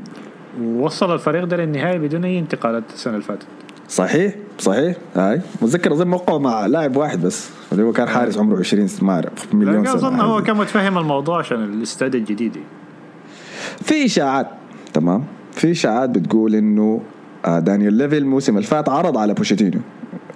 ووصل 0.61 1.13
الفريق 1.13 1.43
ده 1.43 1.57
للنهائي 1.57 1.99
بدون 1.99 2.25
أي 2.25 2.39
انتقالات 2.39 2.83
السنة 2.93 3.13
اللي 3.13 3.25
فاتت. 3.25 3.45
صحيح؟ 3.91 4.33
صحيح؟ 4.59 4.95
آي. 5.15 5.41
متذكر 5.61 5.93
أظن 5.93 6.07
موقعه 6.07 6.37
مع 6.37 6.65
لاعب 6.65 6.95
واحد 6.97 7.21
بس 7.21 7.49
اللي 7.71 7.83
هو 7.83 7.91
كان 7.91 8.07
حارس 8.07 8.37
عمره 8.37 8.59
20 8.59 8.87
سنة، 8.87 9.05
ما 9.07 9.13
أعرف 9.13 9.53
مليون 9.53 9.85
سنة 9.85 9.95
أظن 9.95 10.19
هو. 10.19 10.43
كان 10.43 10.57
متفهم 10.57 10.97
الموضوع 10.97 11.39
عشان 11.39 11.63
الاستاد 11.63 12.15
الجديد. 12.15 12.57
في 13.83 14.05
إشاعات. 14.05 14.47
تمام. 14.93 15.23
في 15.51 15.71
إشاعات 15.71 16.09
بتقول 16.09 16.55
إنه 16.55 17.01
آه، 17.45 17.59
دانيال 17.59 17.93
ليفي 17.93 18.17
الموسم 18.17 18.55
اللي 18.57 18.67
فات 18.67 18.89
عرض 18.89 19.17
على 19.17 19.33
بوشيتينو 19.33 19.79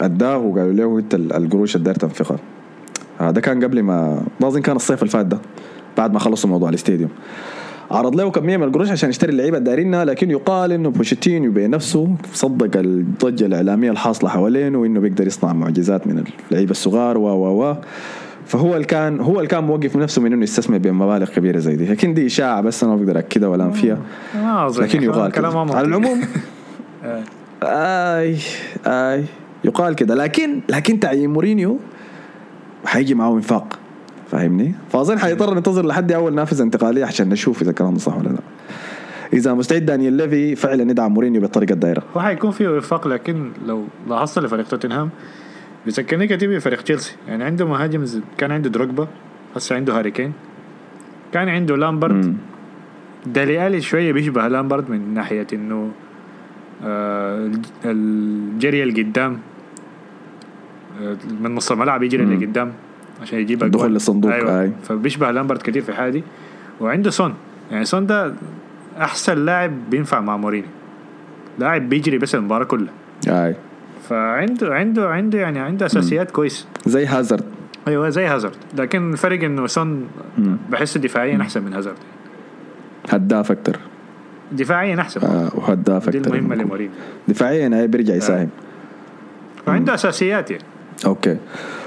أداه 0.01 0.38
وقالوا 0.38 0.74
له 0.74 1.00
إنت 1.00 1.15
ال- 1.15 1.33
القروش 1.33 1.75
اللي 1.75 1.85
داير 1.85 1.95
تنفقها 1.97 2.38
آه، 3.21 3.31
ده 3.31 3.41
كان 3.41 3.63
قبل 3.63 3.81
ما 3.83 4.24
أظن 4.43 4.62
كان 4.62 4.75
الصيف 4.75 5.00
اللي 5.01 5.12
فات 5.12 5.25
ده 5.25 5.39
بعد 5.97 6.13
ما 6.13 6.19
خلصوا 6.19 6.50
موضوع 6.50 6.69
الاستاديوم. 6.69 7.09
عرض 7.92 8.15
له 8.15 8.32
كمية 8.32 8.58
من 8.58 8.63
القروش 8.63 8.92
عشان 8.92 9.10
يشتري 9.10 9.32
اللعيبة 9.32 9.58
الدارينها 9.58 10.06
لكن 10.06 10.32
يقال 10.32 10.72
إنه 10.72 10.89
بوشيتينو 10.89 11.51
بنفسه 11.51 12.15
صدق 12.34 12.80
الضجة 12.80 13.46
الإعلامية 13.46 13.92
الحاصلة 13.92 14.30
حوالينه 14.30 14.77
وإنه 14.77 15.00
بيقدر 15.00 15.27
يصنع 15.27 15.54
معجزات 15.54 16.08
من 16.08 16.24
اللعيبة 16.51 16.72
الصغار 16.72 17.18
و 17.18 17.27
و 17.27 17.63
و. 17.63 17.75
فهو 18.46 18.74
اللي 18.74 18.86
كان 18.86 19.20
هو 19.20 19.38
اللي 19.38 19.48
كان 19.48 19.63
موقف 19.63 19.96
نفسه 19.96 20.22
من 20.22 20.34
إنه 20.34 20.44
يستثمر 20.44 20.77
بمبالغ 20.77 21.30
كبيرة 21.30 21.60
زي 21.60 21.75
دي. 21.75 21.86
لكن 21.86 22.13
دي 22.13 22.25
إشاعة 22.25 22.62
بس 22.62 22.84
أنا 22.84 22.96
ما 22.96 23.01
بقدر 23.01 23.20
اكدها 23.20 23.50
ولا 23.50 23.63
ما 24.36 24.65
أظن. 24.65 24.84
لكن 24.84 25.04
يقال. 25.04 25.32
على 25.75 25.88
العموم 25.88 26.22
آه. 27.04 27.24
آي 27.63 28.38
آي 28.88 29.24
يقال 29.63 29.96
كده. 29.96 30.15
لكن 30.15 30.60
لكن 30.70 31.00
تعيين 31.00 31.30
مورينيو 31.34 31.77
حيجي 32.86 33.13
معه 33.13 33.36
إنفاق. 33.36 33.80
فاهمني؟ 34.32 34.74
فأظن 34.89 35.20
حيضطر 35.20 35.53
ننتظر 35.53 35.86
لحد 35.86 36.12
أول 36.12 36.34
نافذة 36.36 36.63
انتقالية 36.63 37.05
عشان 37.05 37.29
نشوف 37.29 37.62
إذا 37.62 37.70
الكلام 37.70 37.98
صح 37.98 38.17
ولا 38.17 38.29
لا. 38.29 38.39
إذا 39.34 39.53
مستعد 39.53 39.86
دانيال 39.86 40.13
ليفي 40.13 40.55
فعلا 40.55 40.91
يدعم 40.91 41.13
مورينيو 41.13 41.41
بالطريقة 41.41 41.74
الدايره. 41.74 42.03
هو 42.17 42.22
حيكون 42.22 42.51
فيه 42.51 42.67
وفاق 42.70 43.08
لكن 43.08 43.51
لو 43.65 43.84
لاحظت 44.10 44.39
لفريق 44.39 44.67
توتنهام 44.67 45.10
بيذكرني 45.86 46.27
كتير 46.27 46.55
بفريق 46.55 46.82
تشيلسي 46.82 47.15
يعني 47.27 47.44
عنده 47.44 47.65
مهاجم 47.65 48.05
كان 48.38 48.51
عنده 48.51 48.70
دروجبا 48.70 49.08
هسه 49.55 49.75
عنده 49.75 49.98
هاري 49.98 50.12
كين 50.12 50.34
كان 51.34 51.50
عنده 51.50 51.77
لامبرد. 51.77 52.38
ديلي 53.25 53.67
ألي 53.67 53.82
شوية 53.82 54.13
بيشبه 54.13 54.48
لامبرد 54.48 54.89
من 54.89 55.13
ناحية 55.13 55.48
إنه 55.53 55.91
آه 56.84 57.46
الج- 57.46 57.65
الجري 57.86 58.84
القدام 58.84 59.39
آه 61.01 61.17
من 61.41 61.55
نص 61.55 61.72
الملعب 61.72 62.03
يجري. 62.03 62.25
لقدام 62.25 62.72
عشان 63.22 63.39
يجيب 63.39 63.63
الدخول 63.63 63.81
أقوال. 63.81 63.93
للصندوق، 63.93 64.34
أيوه. 64.34 64.62
أي. 64.62 64.72
فبيشبه 64.84 65.31
لامبرد 65.31 65.62
كتير 65.62 65.81
في 65.81 65.93
حادي 65.93 66.24
وعنده 66.81 67.10
سون. 67.10 67.34
يعني 67.72 67.86
سون 67.86 68.07
ده 68.07 68.34
أحسن 68.98 69.45
لاعب 69.45 69.89
بينفع 69.89 70.19
مع 70.19 70.38
مورينيو. 70.38 70.69
لاعب 71.60 71.89
بيجري 71.89 72.17
بس 72.17 72.36
المباراة 72.36 72.65
كلها. 72.65 72.93
أي. 73.27 73.55
فعنده 74.10 74.75
عنده 74.75 75.10
عنده 75.10 75.39
يعني 75.39 75.60
عنده 75.60 75.86
أساسيات 75.86 76.31
كويس. 76.31 76.67
زي 76.86 77.05
هازارد. 77.05 77.43
أيوه 77.88 78.10
زي 78.10 78.25
هازارد. 78.25 78.55
لكن 78.77 79.13
الفرق 79.13 79.43
إنه 79.43 79.67
سون. 79.67 80.07
بحسه 80.72 81.00
دفاعيا 81.00 81.41
أحسن 81.41 81.63
من 81.63 81.74
هازارد. 81.74 81.98
هداف 83.10 83.51
أكثر 83.51 83.77
دفاعيا 84.51 85.01
أحسن. 85.01 85.22
آه 85.22 85.51
وهداف 85.55 86.10
دي 86.10 86.17
أكثر 86.17 86.36
المهمة 86.36 86.55
لمورينيو. 86.55 86.91
دفاعيا 87.27 87.86
بيرجع 87.86 88.15
يساهم. 88.15 88.50
وعنده 89.67 89.93
أساسيات 89.93 90.51
يعني. 90.51 90.63
أوكي. 91.05 91.38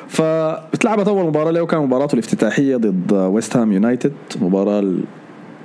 فاتلعبت 0.09 1.09
أول 1.09 1.27
مباراة 1.27 1.51
له 1.51 1.67
كان 1.67 1.81
مباراته 1.81 2.15
الافتتاحية 2.15 2.77
ضد 2.77 3.13
ويست 3.13 3.57
هام 3.57 3.73
يونايتد 3.73 4.13
مباراة 4.41 4.81
ال- 4.81 5.05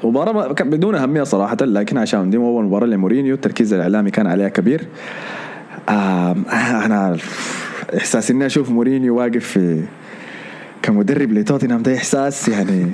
مباراة 0.03 0.47
بدون 0.53 0.95
أهمية 0.95 1.23
صراحة 1.23 1.57
لكن 1.62 1.97
عشان 1.97 2.29
دي 2.29 2.38
أول 2.38 2.63
مباراة 2.65 2.85
لمورينيو 2.88 3.35
التركيز 3.35 3.73
الإعلامي 3.73 4.12
كان 4.12 4.27
عليها 4.27 4.50
كبير. 4.50 4.88
أنا 5.89 7.17
إحساس 7.97 8.31
إني 8.31 8.45
أشوف 8.45 8.69
مورينيو 8.69 9.17
واقف 9.17 9.45
في 9.47 9.83
كمدرب 10.81 11.31
لتوتنهام 11.31 11.83
ده 11.83 11.95
إحساس 11.95 12.50
يعني 12.50 12.85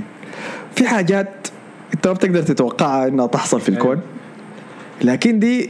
في 0.75 0.87
حاجات 0.87 1.47
أنت 1.93 2.07
ما 2.07 2.13
بتقدر 2.13 2.41
تتوقعها 2.41 3.07
إنها 3.07 3.27
تحصل 3.27 3.61
في 3.61 3.69
الكون. 3.69 3.99
لكن 5.01 5.39
دي 5.39 5.69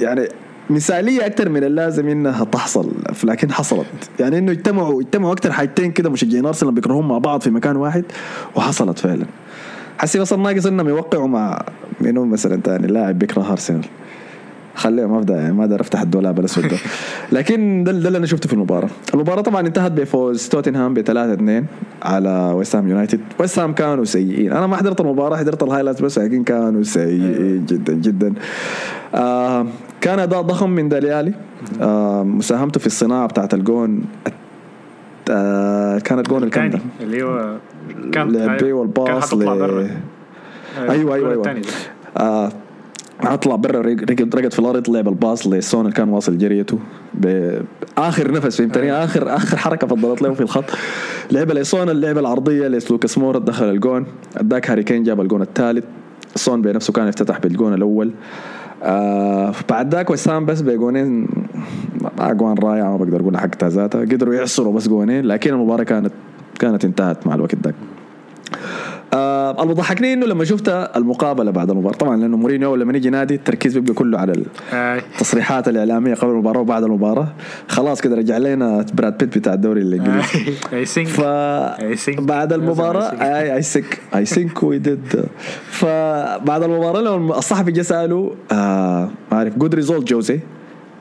يعني 0.00 0.28
مثالية 0.70 1.26
أكثر 1.26 1.48
من 1.48 1.64
اللازم 1.64 2.08
إنها 2.08 2.44
تحصل. 2.44 2.92
لكن 3.24 3.52
حصلت. 3.52 3.86
يعني 4.20 4.38
إنه 4.38 4.52
اجتمعوا 4.52 5.00
اجتمعوا 5.02 5.32
أكثر 5.32 5.52
حاجتين 5.52 5.92
كده 5.92 6.10
مشجعين 6.10 6.46
أرسنال 6.46 6.72
بيكرهون 6.72 7.08
مع 7.08 7.18
بعض 7.18 7.40
في 7.40 7.50
مكان 7.50 7.76
واحد 7.76 8.04
وحصلت 8.56 8.98
فعلا. 8.98 9.26
حسي 9.98 10.18
بس 10.18 10.32
ناقص 10.32 10.66
إنهم 10.66 10.88
يوقعوا 10.88 11.28
مع 11.28 11.62
منو 12.00 12.24
مثلا 12.24 12.60
تاني؟ 12.60 12.86
لاعب 12.86 13.18
بيكره 13.18 13.52
أرسنال. 13.52 13.84
خليه 14.74 15.06
ما 15.06 15.18
ابدا 15.18 15.34
يعني 15.36 15.52
ما 15.52 15.64
أقدر 15.64 15.80
افتح 15.80 16.00
الدولاب 16.00 16.38
الأسود 16.40 16.68
ده. 16.68 16.76
لكن 17.38 17.84
ده, 17.84 17.92
ده 17.92 18.08
اللي 18.08 18.18
أنا 18.18 18.26
شفته 18.26 18.48
في 18.48 18.52
المباراة. 18.54 18.88
المباراة 19.14 19.40
طبعا 19.42 19.66
انتهت 19.66 19.92
بفوز 19.92 20.48
توتنهام 20.48 20.94
ب 20.94 21.00
3 21.00 21.32
2 21.32 21.66
على 22.02 22.52
ويست 22.54 22.76
هام 22.76 22.88
يونايتد. 22.88 23.20
ويست 23.38 23.58
هام 23.58 23.72
كانوا 23.72 24.04
سيئين. 24.04 24.52
أنا 24.52 24.66
ما 24.66 24.76
حضرت 24.76 25.00
المباراة 25.00 25.36
حضرت 25.36 25.62
ال 25.62 25.66
highlights 25.66 26.00
بس 26.00 26.18
لكن 26.18 26.44
كانوا 26.44 26.82
سيئين 26.82 27.66
جدا 27.66 27.92
جدا. 27.92 28.34
آه 29.14 29.66
كان 30.00 30.18
أداء 30.18 30.42
ضخم 30.42 30.70
من 30.70 30.88
ديلي 30.88 31.14
ألي 31.14 31.34
مساهمته 32.24 32.80
في 32.80 32.86
الصناعة 32.86 33.26
بتاعت 33.26 33.54
الجون. 33.54 34.04
آه 35.30 35.98
كانت 35.98 36.28
جون 36.28 36.42
الكام 36.42 36.70
اللي 37.00 37.22
هو 37.22 37.56
كان 38.12 38.56
كان 38.56 38.72
والباص 38.72 39.34
ل- 39.34 39.44
برا 39.44 39.88
أيوه 40.78 41.14
أيوه 41.14 41.30
أيوه. 41.30 41.42
ده. 41.44 41.60
آه 42.16 42.52
اطلع 43.20 43.56
برا 43.56 43.80
رقد 43.80 44.34
رقد 44.34 44.52
في 44.52 44.58
الأرض 44.58 44.90
لعب 44.90 45.08
الباص 45.08 45.46
لسون 45.46 45.80
اللي 45.80 45.92
كان 45.92 46.08
واصل 46.08 46.38
جريته. 46.38 46.78
باخر 47.14 48.30
نفس 48.32 48.58
فهمتني؟ 48.58 48.92
اخر 48.92 49.36
آخر 49.36 49.56
حركة 49.56 49.86
فضلت 49.86 50.22
له 50.22 50.34
في 50.34 50.40
الخط. 50.40 50.64
لعب 51.32 51.50
لسون 51.52 51.88
اللعبه 51.90 52.20
العرضية 52.20 52.68
للوكاس 52.68 53.18
مورا 53.18 53.38
دخل 53.38 53.64
الجون. 53.70 54.06
أداك 54.36 54.70
هاري 54.70 54.82
كين 54.82 55.02
جاب 55.02 55.20
الجون 55.20 55.42
الثالث. 55.42 55.84
سون 56.34 56.62
بنفسه 56.62 56.92
كان 56.92 57.08
افتتح 57.08 57.38
بالجون 57.38 57.74
الأول. 57.74 58.10
آه 58.82 59.52
بعد 59.68 59.94
ذاك 59.94 60.10
وسام 60.10 60.46
بس 60.46 60.60
بجونين 60.60 61.28
ما 62.18 62.32
أجوان 62.32 62.58
رائعه 62.58 62.90
ما 62.90 62.96
بقدر 62.96 63.20
أقول 63.20 63.38
حق 63.38 63.64
ذاتها 63.64 64.00
قدروا 64.00 64.34
يعصروا 64.34 64.72
بس 64.72 64.88
جونين 64.88 65.24
لكن 65.24 65.52
المباراة 65.52 65.84
كانت 65.84 66.12
كانت 66.58 66.84
انتهت 66.84 67.26
مع 67.26 67.34
الوقت 67.34 67.54
ذاك. 67.54 67.74
آه 67.74 67.99
اللي 69.62 69.74
ضحكني 69.74 70.12
إنه 70.12 70.26
لما 70.26 70.44
شفت 70.44 70.68
المقابلة 70.68 71.50
بعد 71.50 71.70
المباراة 71.70 71.96
طبعا 71.96 72.16
لأنه 72.16 72.36
مورينيو 72.36 72.74
لما 72.76 72.96
يجي 72.96 73.10
نادي 73.10 73.34
التركيز 73.34 73.78
بيبقى 73.78 73.94
كله 73.94 74.18
على. 74.18 74.32
التصريحات 74.72 75.68
الإعلامية 75.68 76.14
قبل 76.14 76.30
المباراة 76.30 76.60
وبعد 76.60 76.84
المباراة 76.84 77.28
خلاص 77.68 78.00
كده 78.00 78.16
رجع 78.16 78.38
لنا 78.38 78.86
براد 78.94 79.18
بيت 79.18 79.38
بتاع 79.38 79.54
الدوري 79.54 79.80
الإنجليزي 79.82 80.52
I 80.72 80.84
think 80.84 81.08
ف. 81.08 81.20
بعد 82.20 82.52
المباراة. 82.52 83.02
I 83.22 83.54
I 83.56 83.62
think 83.62 83.98
I 84.14 84.24
think 84.24 84.62
we 84.62 84.78
did 84.78 85.24
فبعد 85.70 86.62
المباراة 86.62 87.38
الصحفي 87.38 87.72
جه 87.72 87.82
سأله 87.82 88.34
آه 88.52 89.08
ما 89.32 89.38
أعرف 89.38 89.58
good 89.58 89.74
result 89.74 90.08
جوزي 90.08 90.40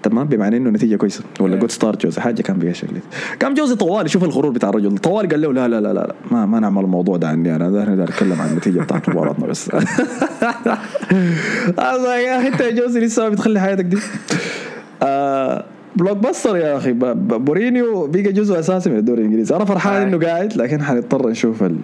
تمام؟ 0.04 0.28
بمعنى 0.28 0.58
إنه 0.58 0.70
نتيجة 0.70 0.96
كويسة. 0.96 1.24
ولا. 1.40 1.56
good 1.56 1.72
start 1.72 2.04
جوزي 2.04 2.22
حاجة 2.22 2.42
كان 2.42 2.58
بيها 2.58 2.74
شكلي 2.74 3.00
قام 3.42 3.54
جوزي 3.54 3.76
طوالي 3.76 4.10
شوف 4.10 4.24
الغرور 4.24 4.52
بتاع 4.52 4.70
الرجل. 4.70 4.98
طوالي 4.98 5.28
قال 5.28 5.42
له 5.42 5.54
لا 5.54 5.68
لا 5.68 5.82
لا 5.82 5.94
لا 5.94 6.14
ما 6.32 6.46
ما 6.46 6.60
نعمل 6.60 6.84
الموضوع 6.84 7.18
ده 7.18 7.28
عني 7.28 7.56
أنا. 7.56 7.70
ده 7.70 7.84
أنا 7.84 8.04
اتكلم 8.04 8.42
عن 8.42 8.50
النتيجه 8.50 8.80
بتاعت 8.80 9.10
مباراتنا 9.10 9.48
بس. 9.48 9.70
يا 12.26 12.38
أخي 12.40 12.48
أنت 12.48 12.60
يا 12.62 12.72
جوزي 12.72 13.00
لسه 13.00 13.24
ما 13.24 13.30
بتخلي 13.30 13.60
حياتك 13.60 13.86
دي. 13.86 13.98
آه 15.04 15.66
blockbuster 15.96 16.58
يا 16.58 16.78
أخي. 16.78 16.94
مورينيو 16.94 18.08
بقى 18.08 18.22
جزء 18.22 18.60
أساسي 18.60 18.90
من 18.90 18.98
الدوري 18.98 19.22
الإنجليزي. 19.22 19.56
أنا 19.56 19.66
فرحان 19.66 20.02
آه. 20.02 20.04
إنه 20.04 20.26
قاعد 20.28 20.58
لكن 20.58 20.84
حنضطر 20.84 21.30
نشوف 21.30 21.64
ال- 21.64 21.78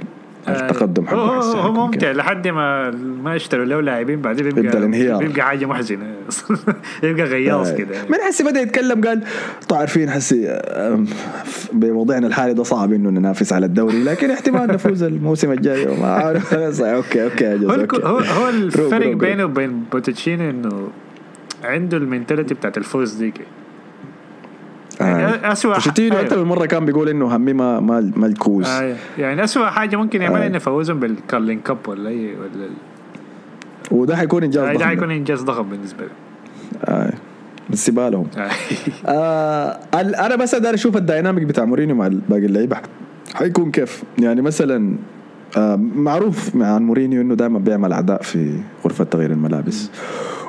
التقدم 0.50 1.04
هو 1.04 1.08
حقه 1.08 1.44
هو, 1.44 1.60
هو 1.60 1.72
ممتع. 1.72 2.12
لحد 2.12 2.48
ما 2.48 2.92
ما 3.24 3.36
يشتروا 3.36 3.66
له 3.66 3.82
لاعبين 3.82 4.22
بعدين 4.22 4.50
بيبقى 4.50 4.78
الانهيار. 4.78 5.18
بيبقى 5.18 5.42
حاجة 5.42 5.66
محزنه 5.66 6.06
يبقى 7.04 7.24
غياص 7.24 7.68
آه. 7.68 7.76
كده 7.76 7.96
من 8.10 8.16
حسي 8.28 8.44
بدأ 8.44 8.62
يتكلم 8.62 9.02
قال 9.02 9.24
طبعا 9.70 9.80
عارفين 9.80 10.10
حسي 10.10 10.62
بوضعنا 11.74 12.28
الحالي 12.28 12.54
ده 12.54 12.64
صعب 12.64 12.94
إنه 12.94 13.10
ننافس 13.10 13.54
على 13.54 13.66
الدوري 13.66 14.04
لكن 14.04 14.32
احتمال 14.32 14.68
نفوز 14.68 15.04
الموسم 15.04 15.52
الجاي 15.52 15.88
وما 15.92 16.08
عارف 16.08 16.54
okay 16.82 17.24
okay 17.24 17.56
هو 18.04 18.18
هو 18.18 18.50
الفرق. 18.50 19.14
بينه 19.16 19.46
وبين 19.46 19.84
بوشيتينو 19.92 20.50
إنه 20.50 20.88
عنده 21.64 21.98
ال 21.98 22.03
mentality 22.03 22.54
بتاعت 22.54 22.78
الفوز 22.78 23.14
ديك 23.14 23.34
يعني 25.00 25.26
آه. 25.26 25.52
اسوء 25.52 25.74
بوشيتينو 25.74 26.16
أكثر 26.16 26.44
من 26.44 26.50
مرة 26.50 26.66
كان 26.66 26.86
بيقول 26.86 27.10
إنه 27.10 27.36
همي 27.36 27.54
ما 27.54 27.80
ما 27.80 28.12
ما 28.16 28.28
الكؤوس 28.28 28.68
آه. 28.68 28.96
يعني 29.18 29.44
اسوء 29.44 29.66
حاجة 29.66 29.96
ممكن 29.96 30.22
يعملها 30.22 30.44
آه. 30.44 30.48
إنه 30.48 30.56
يفوزهم 30.56 31.00
بال 31.00 31.13
Carling 31.13 31.60
Cup 31.60 31.78
ولا 31.88 32.10
اي 32.10 32.36
ولا 32.36 32.70
وده 33.92 34.16
حيكون 34.16 34.44
إنجاز 34.44 34.64
آه، 34.64 34.72
ده 34.72 34.78
ضخم. 34.78 34.86
حيكون 34.86 35.12
إنجاز 35.12 35.42
ضخم 35.42 35.70
بالنسبة 35.70 36.04
له 36.04 36.12
آه. 36.86 37.14
بس 37.70 37.90
بالهم 37.90 38.28
آه. 39.08 39.80
أنا 40.26 40.36
بس 40.36 40.56
داير 40.56 40.76
أشوف 40.76 40.98
ال 40.98 41.04
dynamic 41.04 41.44
بتاع 41.44 41.66
مورينيو 41.66 41.96
مع 41.96 42.10
باقي 42.30 42.46
اللعيبة 42.46 42.78
حيكون 43.36 43.72
كيف 43.72 44.04
يعني 44.20 44.42
مثلا 44.42 44.98
معروف 45.96 46.56
عن 46.56 46.84
مورينيو 46.84 47.22
إنه 47.22 47.36
دائما 47.36 47.60
بيعمل 47.60 47.94
اعداء 47.94 48.22
في 48.22 48.56
غرفة 48.86 49.04
تغيير 49.04 49.32
الملابس. 49.32 49.90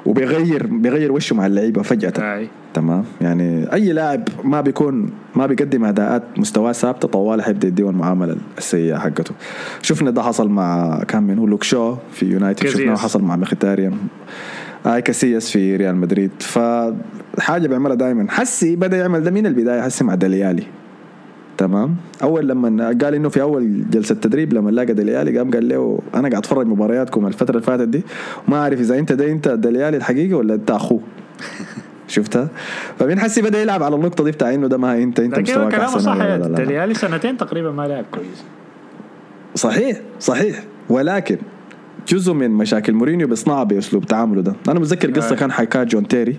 وبيغير 0.06 0.66
بيغير 0.66 1.12
وشه 1.12 1.36
مع 1.36 1.46
اللعيبة 1.46 1.82
فجأة. 1.82 2.12
آه. 2.18 2.46
تمام؟ 2.74 3.04
يعني 3.20 3.72
أي 3.72 3.92
لاعب 3.92 4.28
ما 4.44 4.60
بيكون 4.60 5.10
ما 5.34 5.46
بيقدم 5.46 5.84
أداءات 5.84 6.22
مستواه 6.36 6.72
ثابتة 6.72 7.08
طوالي 7.08 7.42
حيبدأ 7.42 7.68
يديه 7.68 7.90
المعاملة 7.90 8.36
السيئة 8.58 8.98
حقته. 8.98 9.34
شفنا 9.82 10.10
ده 10.10 10.22
حصل 10.22 10.48
مع 10.48 10.98
كان 11.08 11.22
من 11.22 11.38
هو 11.38 11.46
لوك 11.46 11.62
شو 11.62 11.96
في 12.12 12.26
يونايتد. 12.26 12.66
شفناه 12.66 12.96
حصل 12.96 13.22
مع 13.22 13.36
مختاريان 13.36 13.94
هاي 14.84 15.02
كاسياس 15.02 15.50
في 15.50 15.76
ريال 15.76 15.96
مدريد. 15.96 16.30
فحاجة 16.40 17.66
بيعملها 17.68 17.96
دائما 17.96 18.30
حسي 18.30 18.76
بدأ 18.76 18.96
يعمل 18.96 19.22
ده 19.22 19.30
من 19.30 19.46
البداية. 19.46 19.80
حسي 19.80 20.04
مع 20.04 20.14
دليالي 20.14 20.62
تمام. 21.58 21.96
أول 22.22 22.48
لما 22.48 22.86
قال 23.02 23.14
إنه 23.14 23.28
في 23.28 23.42
أول 23.42 23.90
جلسة 23.90 24.14
تدريب 24.14 24.52
لما 24.52 24.70
لقى 24.70 24.94
دليالي 24.94 25.38
قام 25.38 25.50
قال 25.50 25.68
له 25.68 25.98
أنا 26.14 26.28
قاعد 26.28 26.34
أتفرج 26.34 26.66
مبارياتكم 26.66 27.26
الفترة 27.26 27.50
اللي 27.50 27.66
فاتت 27.66 27.88
دي 27.88 28.02
وما 28.48 28.56
أعرف 28.56 28.80
إذا 28.80 28.98
أنت 28.98 29.12
ده 29.12 29.32
أنت 29.32 29.48
دليالي 29.48 29.96
الحقيقي 29.96 30.34
ولا 30.34 30.54
أنت 30.54 30.70
أخوه. 30.70 31.00
شفتها؟ 32.08 32.48
فمين 32.98 33.20
حسي 33.20 33.42
بدأ 33.42 33.62
يلعب 33.62 33.82
على 33.82 33.96
النقطة 33.96 34.24
دي 34.24 34.30
بتاع 34.30 34.54
إنه 34.54 34.66
ده 34.66 34.78
ما 34.78 35.02
انت 35.02 35.20
أنت 35.20 35.38
مستواك 35.38 35.68
كلامه 35.68 35.84
أحسن 35.84 35.98
صح. 36.00 36.16
ديلي 36.46 36.74
ألي 36.74 36.94
سنتين 36.94 37.36
تقريبا 37.36 37.70
ما 37.70 37.88
لعب 37.88 38.04
كويس. 38.10 38.44
صحيح 39.54 40.00
صحيح. 40.20 40.64
ولكن 40.88 41.36
جزء 42.08 42.32
من 42.32 42.50
مشاكل 42.50 42.92
مورينيو 42.92 43.28
بيصنعها 43.28 43.64
بأسلوب 43.64 44.06
تعامله 44.06 44.42
ده. 44.42 44.54
أنا 44.68 44.80
متذكر 44.80 45.10
قصة 45.10 45.32
آه. 45.32 45.38
كان 45.38 45.52
حكاها 45.52 45.84
جون 45.84 46.08
تيري 46.08 46.36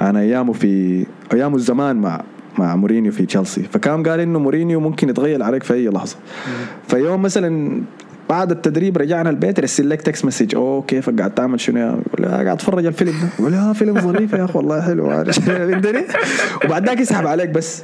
عن 0.00 0.16
أيامه 0.16 0.52
في 0.52 1.06
ايامه 1.32 1.56
الزمان 1.56 1.96
مع 1.96 2.22
مع 2.58 2.76
مورينيو 2.76 3.12
في 3.12 3.26
تشيلسي. 3.26 3.62
فكان 3.62 4.02
قال 4.02 4.20
إنه 4.20 4.38
مورينيو 4.38 4.80
ممكن 4.80 5.08
يتغير 5.08 5.42
عليك 5.42 5.62
في 5.62 5.74
أي 5.74 5.88
لحظة. 5.88 6.16
فيوم 6.88 7.22
مثلا 7.22 7.82
بعد 8.30 8.50
التدريب 8.50 8.98
رجعنا 8.98 9.30
البيت 9.30 9.60
رسل 9.60 9.90
لك 9.90 10.02
text 10.02 10.24
message 10.24 10.54
أوه 10.54 10.82
كيفك؟ 10.82 11.18
قاعد 11.18 11.34
تعمل 11.34 11.60
شنو 11.60 11.78
يا 11.78 11.84
يقول 11.86 12.00
لي، 12.18 12.26
"آه، 12.26 12.30
قاعد 12.30 12.46
أتفرج 12.46 12.86
الفيلم 12.86 13.10
ده. 13.10 13.28
يقول 13.38 13.52
لي، 13.52 13.58
آه 13.58 13.72
فيلم 13.72 14.00
ظريف 14.00 14.32
يا 14.32 14.44
أخي 14.44 14.58
والله 14.58 14.80
حلو. 14.80 15.24
فهمتني؟ 15.32 16.04
وبعد 16.64 16.86
ذاك 16.86 17.00
يسحب 17.00 17.26
عليك 17.26 17.50
بس. 17.50 17.82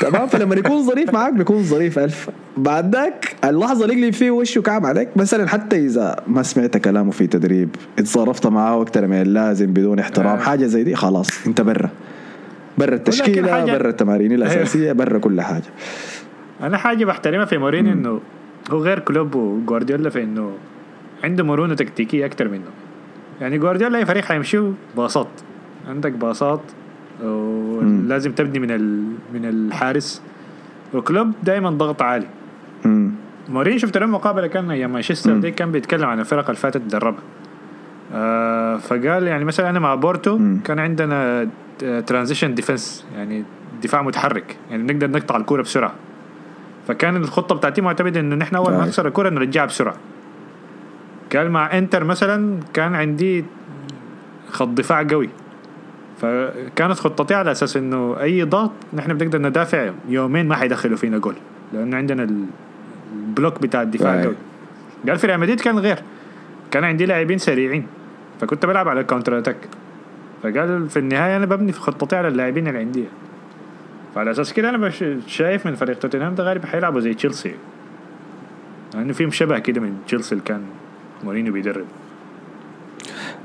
تمام؟ 0.00 0.26
فلما 0.26 0.54
يكون 0.54 0.82
ظريف 0.86 1.12
معاك 1.12 1.32
بيكون 1.32 1.62
ظريف 1.62 1.98
ألف. 1.98 2.30
بعد 2.56 2.94
ذاك 2.96 3.34
اللحظة 3.44 3.84
اللي 3.84 4.00
يقلب 4.00 4.12
فيه 4.12 4.30
وشه 4.30 4.60
كعب 4.60 4.86
عليك. 4.86 5.08
مثلا 5.16 5.48
حتى 5.48 5.76
إذا 5.86 6.16
ما 6.26 6.42
سمعت 6.42 6.76
كلامه 6.76 7.10
في 7.10 7.26
تدريب 7.26 7.68
اتصرفت 7.98 8.46
معاه 8.46 8.82
أكثر 8.82 9.06
من 9.06 9.22
اللازم 9.22 9.66
بدون 9.66 9.98
احترام 9.98 10.36
آه. 10.38 10.42
حاجة 10.42 10.66
زي 10.66 10.82
دي 10.84 10.94
خلاص 10.96 11.30
أنت 11.46 11.60
برا. 11.60 11.90
برا 12.78 12.94
التشكيلة 12.94 13.48
حاجة- 13.66 13.70
برا 13.70 13.88
التمارين 13.88 14.32
الأساسية 14.32 14.92
برا 15.00 15.18
كل 15.18 15.40
حاجة. 15.40 15.64
أنا 16.62 16.76
حاجة 16.76 17.04
بحترمها 17.04 17.44
في 17.44 17.58
مورينيو 17.58 17.92
إنه 17.92 18.20
هو 18.70 18.78
غير 18.78 18.98
كلوب 18.98 19.34
وجوارديولا 19.34 20.10
في 20.10 20.22
إنه 20.22 20.52
عنده 21.24 21.44
مرونة 21.44 21.74
تكتيكية 21.74 22.26
أكتر 22.26 22.48
منه. 22.48 22.70
يعني 23.40 23.58
جوارديولا 23.58 23.98
أي 23.98 24.06
فريق 24.06 24.24
حيمشيه 24.24 24.72
باصات. 24.96 25.28
عندك 25.88 26.12
باصات 26.12 26.60
ولازم 27.24 28.32
تبني 28.32 28.58
من 28.58 28.70
ال- 28.70 29.12
من 29.34 29.44
الحارس. 29.44 30.22
وكلوب 30.94 31.32
دائما 31.42 31.70
ضغط 31.70 32.02
عالي. 32.02 32.26
مم. 32.84 33.10
مورينيو 33.48 33.78
شفت 33.78 33.98
له 33.98 34.06
مقابله 34.06 34.46
كان 34.46 34.70
أيام 34.70 34.92
مانشستر. 34.92 35.36
دي 35.38 35.50
كان 35.50 35.72
بيتكلم 35.72 36.04
عن 36.04 36.20
الفرق 36.20 36.44
اللي 36.44 36.56
فاتت 36.60 36.80
دربها. 36.80 37.22
آه 38.14 38.76
فقال 38.76 39.22
يعني 39.26 39.44
مثلا 39.44 39.70
أنا 39.70 39.78
مع 39.78 39.94
بورتو 39.94 40.38
مم. 40.38 40.60
كان 40.64 40.78
عندنا 40.78 41.48
transition 41.78 42.54
defense 42.54 43.06
يعني 43.16 43.44
دفاع 43.82 44.02
متحرك 44.02 44.56
يعني 44.70 44.82
بنقدر 44.82 45.10
نقطع 45.10 45.36
الكورة 45.36 45.62
بسرعة. 45.62 45.92
فكان 46.88 47.16
الخطة 47.16 47.54
بتاعتي 47.54 47.80
معتمدة 47.80 48.20
إنه 48.20 48.34
نحن 48.34 48.56
أول 48.56 48.72
ما 48.72 48.82
آه. 48.82 48.86
نخسر 48.86 49.06
الكورة 49.06 49.28
نرجعها 49.30 49.66
بسرعة. 49.66 49.94
قال 51.36 51.50
مع 51.50 51.78
إنتر 51.78 52.04
مثلا 52.04 52.60
كان 52.74 52.94
عندي 52.94 53.44
خط 54.50 54.68
دفاع 54.68 55.02
قوي. 55.10 55.28
فكانت 56.20 56.92
خطتي 56.98 57.34
على 57.34 57.52
أساس 57.52 57.76
إنه 57.76 58.16
أي 58.20 58.42
ضغط 58.42 58.72
نحن 58.92 59.14
بنقدر 59.14 59.38
ندافع 59.38 59.90
يومين 60.08 60.48
ما 60.48 60.56
حيدخلوا 60.56 60.96
فينا 60.96 61.18
جول 61.18 61.34
لأنه 61.72 61.96
عندنا 61.96 62.22
ال- 62.22 62.44
ال 63.12 63.20
block 63.20 63.62
بتاع 63.62 63.82
الدفاع. 63.82 64.22
قوي. 64.22 64.34
قال 65.08 65.18
في 65.18 65.26
ريال 65.26 65.40
مدريد 65.40 65.60
كان 65.60 65.78
غير. 65.78 65.98
كان 66.70 66.84
عندي 66.84 67.06
لاعبين 67.06 67.38
سريعين. 67.38 67.86
فكنت 68.40 68.66
بلعب 68.66 68.88
على 68.88 69.00
ال 69.00 69.05
counter 69.05 69.38
attack 69.38 69.56
فقال 70.52 70.90
في 70.90 70.98
النهاية 70.98 71.36
أنا 71.36 71.46
ببني 71.46 71.72
في 71.72 71.80
خطتي 71.80 72.16
على 72.16 72.28
اللاعبين 72.28 72.68
اللي 72.68 72.78
عندي. 72.78 73.04
فعلى 74.14 74.30
أساس 74.30 74.52
كده 74.52 74.68
أنا 74.68 74.78
بشـ 74.78 75.04
شايف 75.26 75.66
من 75.66 75.74
فريق 75.74 75.98
توتنهام 75.98 76.34
ده 76.34 76.44
غالبا 76.44 76.66
حيلعبوا 76.66 77.00
زي 77.00 77.14
تشيلسي. 77.14 77.54
لأنه 78.94 79.12
فيهم 79.12 79.30
شبه 79.30 79.58
كده 79.58 79.80
من 79.80 79.96
تشيلسي 80.06 80.32
اللي 80.32 80.44
كان 80.44 80.62
مورينيو 81.24 81.52
بيدرب. 81.52 81.84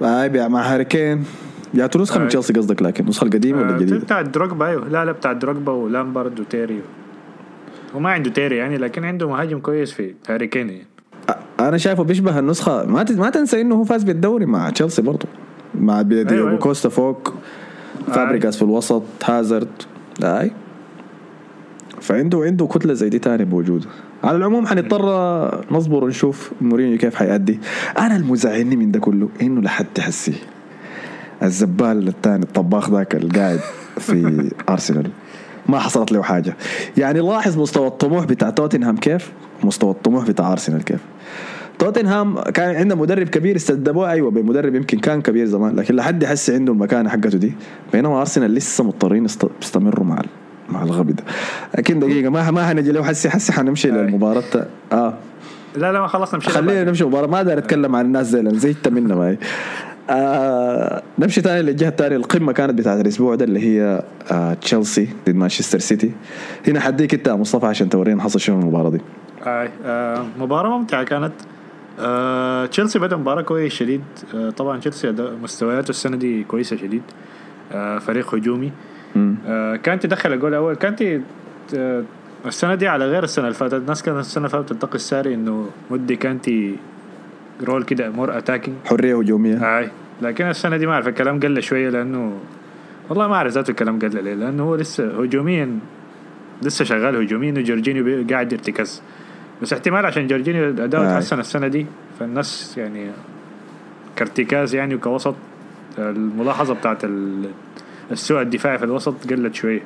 بس 0.02 0.48
مع 0.48 0.62
هاري 0.62 0.86
كين. 0.86 1.26
جاته 1.74 2.02
نسخة 2.02 2.20
من. 2.20 2.28
تشيلسي 2.28 2.54
قصدك 2.54 2.82
لكن 2.82 3.04
النسخة 3.04 3.26
القديمة 3.26 3.62
ولا 3.62 3.70
آه، 3.70 3.74
الجديدة؟ 3.74 3.98
بتاع 3.98 4.22
دروجبا 4.22 4.66
أيوه. 4.66 4.88
لا 4.88 5.06
لا 5.06 5.12
بتاع 5.12 5.34
دروجبا 5.34 5.72
ولامبارد 5.72 6.40
وتيري. 6.40 6.82
وما 7.96 8.10
عنده 8.10 8.30
تيري 8.30 8.58
يعني 8.58 8.78
لكن 8.78 9.06
عنده 9.06 9.30
مهاجم 9.30 9.60
كويس 9.60 9.92
في 9.92 10.14
هاري 10.30 10.48
كين 10.48 10.70
يعني. 10.70 10.86
أنا 11.60 11.78
شايفه 11.78 12.04
بيشبه 12.04 12.40
النسخة 12.40 12.86
ما 12.86 13.06
ما 13.10 13.30
تنسى 13.30 13.62
إنه 13.62 13.76
هو 13.76 13.84
فاز 13.84 14.04
بالدوري 14.04 14.46
مع 14.46 14.70
تشيلسي 14.70 15.02
برضه. 15.02 15.26
مع 15.76 16.02
دياغو 16.02 16.30
أيوة. 16.30 16.58
كوستا 16.58 16.90
فوق 16.90 17.34
فابريجاس 18.08 18.56
في 18.58 18.62
الوسط 18.62 19.04
هازارد. 19.26 19.68
اي 20.24 20.52
فعنده 22.02 22.42
عنده 22.44 22.68
كتلة 22.68 22.94
زي 22.94 23.10
دي 23.10 23.20
تاني 23.20 23.46
موجودة. 23.46 23.86
على 24.24 24.38
العموم 24.38 24.68
حنضطر 24.68 25.06
نصبر 25.72 26.04
ونشوف 26.04 26.52
مورينيو 26.62 26.98
كيف 26.98 27.16
حيأدي. 27.16 27.60
أنا 27.98 28.16
المزعلني 28.16 28.76
من 28.76 28.92
ده 28.92 29.00
كله 29.00 29.30
إنه 29.42 29.62
لحد 29.62 29.86
تحسي 29.96 30.34
الزبال 31.44 32.08
الثاني 32.08 32.44
الطباخ 32.44 32.90
ذاك 32.90 33.16
القاعد 33.16 33.60
في 33.98 34.50
أرسنال. 34.70 35.10
ما 35.70 35.80
حصلت 35.80 36.12
له 36.12 36.24
حاجة. 36.24 36.56
يعني 36.98 37.20
لاحظ 37.20 37.58
مستوى 37.58 37.88
الطموح 37.88 38.26
بتاع 38.26 38.50
توتنهام 38.50 38.98
كيف؟ 38.98 39.32
مستوى 39.64 39.92
الطموح 39.92 40.28
بتاع 40.28 40.52
أرسنال 40.52 40.84
كيف؟ 40.84 41.00
توتنهام 41.86 42.40
كان 42.40 42.76
عنده 42.76 42.96
مدرب 42.96 43.28
كبير 43.30 43.56
استبدلوه 43.56 44.12
أيوه 44.12 44.32
بمدرب 44.32 44.76
يمكن 44.76 45.00
كان 45.00 45.22
كبير 45.22 45.46
زمان 45.46 45.76
لكن 45.76 45.96
لحد 45.96 46.24
يحس 46.24 46.50
عنده 46.50 46.74
المكانه 46.74 47.10
حقته 47.10 47.38
دي. 47.38 47.54
بينما 47.94 48.20
أرسنال 48.20 48.54
لسه 48.54 48.84
مضطرين 48.84 49.26
يست- 49.26 49.50
يستمروا 49.62 50.06
مع 50.06 50.22
مع 50.70 50.84
الغبي 50.84 51.14
ده. 51.14 51.24
لكن 51.78 52.00
دقيقة 52.00 52.30
ما 52.30 52.52
ما 52.52 52.68
حنجي 52.68 52.92
له 52.92 53.04
حسي 53.04 53.30
حسي 53.30 53.54
حنمشي. 53.54 53.92
للمباراة. 53.92 54.44
آه. 54.92 55.14
لا 55.76 55.92
لا 55.92 56.00
ما 56.02 56.08
خلصنا 56.08 56.38
مشينا 56.40 56.54
خلينا. 56.56 56.84
نمشي 56.84 57.04
مباراة. 57.04 57.28
ما 57.28 57.38
أقدر 57.38 57.58
أتكلم 57.58 57.96
عن 57.96 58.06
الناس 58.06 58.28
زي 58.28 58.50
زيت 58.60 58.88
منا 58.88 59.16
معي 59.16 59.38
آه 60.10 61.02
نمشي 61.20 61.42
تاني 61.42 61.62
للجهة 61.62 61.90
الثانية 61.90 62.16
القمة 62.16 62.52
كانت 62.52 62.74
بتاعت 62.74 63.00
الأسبوع 63.02 63.36
ده 63.36 63.46
اللي 63.46 63.60
هي 63.60 64.04
آه 64.32 64.54
تشيلسي 64.54 65.08
ضد 65.30 65.36
مانشستر 65.36 65.80
سيتي. 65.80 66.12
هنا 66.68 66.80
حديك 66.80 67.28
يا 67.28 67.34
مصطفى 67.34 67.66
عشان 67.66 67.90
تورينا 67.90 68.24
حصل 68.24 68.40
شنو 68.40 68.60
المباراة 68.60 68.90
دي. 68.90 69.02
آه 69.46 69.70
آه 69.86 70.26
مباراة 70.40 70.78
ممتعة 70.78 71.04
كانت. 71.04 71.32
آه 72.00 72.66
تشيلسي 72.66 73.00
بدأ 73.00 73.18
مباراة 73.18 73.42
كويس 73.42 73.74
شديد. 73.74 74.02
آه 74.36 74.50
طبعا 74.50 74.80
تشيلسي 74.80 75.12
مستوياته 75.44 75.90
السنة 75.90 76.18
دي 76.18 76.44
كويسة 76.44 76.76
شديد. 76.76 77.02
آه 77.72 78.00
فريق 78.00 78.36
هجومي. 78.36 78.72
آه 79.48 79.76
كانتي 79.76 80.08
دخل 80.08 80.34
الجول 80.34 80.50
الأول. 80.50 80.76
كانتي 80.76 81.22
آه 81.76 82.04
السنة 82.46 82.76
دي 82.76 82.88
على 82.88 83.06
غير 83.06 83.24
السنة 83.24 83.46
اللي 83.46 83.58
فاتت. 83.58 83.74
الناس 83.74 84.04
كانت 84.04 84.20
السنة 84.20 84.46
اللي 84.46 84.58
فاتت 84.58 84.70
تنتقد 84.70 84.98
ساري 84.98 85.34
إنه 85.34 85.70
مدي 85.92 86.16
كانتي 86.16 86.76
role 87.64 87.84
كده 87.84 88.10
more 88.10 88.38
attacking 88.38 88.78
حرية 88.86 89.20
هجومية. 89.20 89.80
أي. 89.80 89.90
لكن 90.22 90.46
السنة 90.46 90.78
دي 90.78 90.86
ما 90.88 90.94
أعرف 90.94 91.08
الكلام 91.08 91.40
قل 91.40 91.64
شوية 91.64 91.90
لأنه 91.90 92.38
والله 93.10 93.28
ما 93.28 93.36
أعرف 93.36 93.54
ذاته 93.54 93.72
الكلام 93.72 94.00
قل 94.00 94.24
ليه. 94.24 94.34
لأنه 94.34 94.64
هو 94.64 94.76
لسه 94.76 95.22
هجوميا 95.22 95.80
لسه 96.62 96.86
شغال 96.86 97.16
هجوميا 97.16 97.52
وجورجينيو 97.52 98.26
قاعد 98.30 98.54
يرتكز. 98.54 99.02
بس 99.62 99.74
احتمال 99.74 100.06
عشان 100.06 100.28
جورجينيو 100.28 100.70
اداؤه 100.70 101.08
آي. 101.08 101.14
تحسن 101.14 101.40
السنة 101.40 101.68
دي. 101.68 101.86
فالناس 102.20 102.78
يعني 102.78 103.08
كارتكاز 104.16 104.76
يعني 104.76 104.96
وكوسط 104.96 105.36
الملاحظة 106.00 106.74
بتاعت 106.74 107.04
ال- 107.06 107.50
السوء 108.12 108.42
الدفاعي 108.42 108.78
في 108.78 108.86
الوسط 108.86 109.32
قلت 109.32 109.56
شوية. 109.56 109.82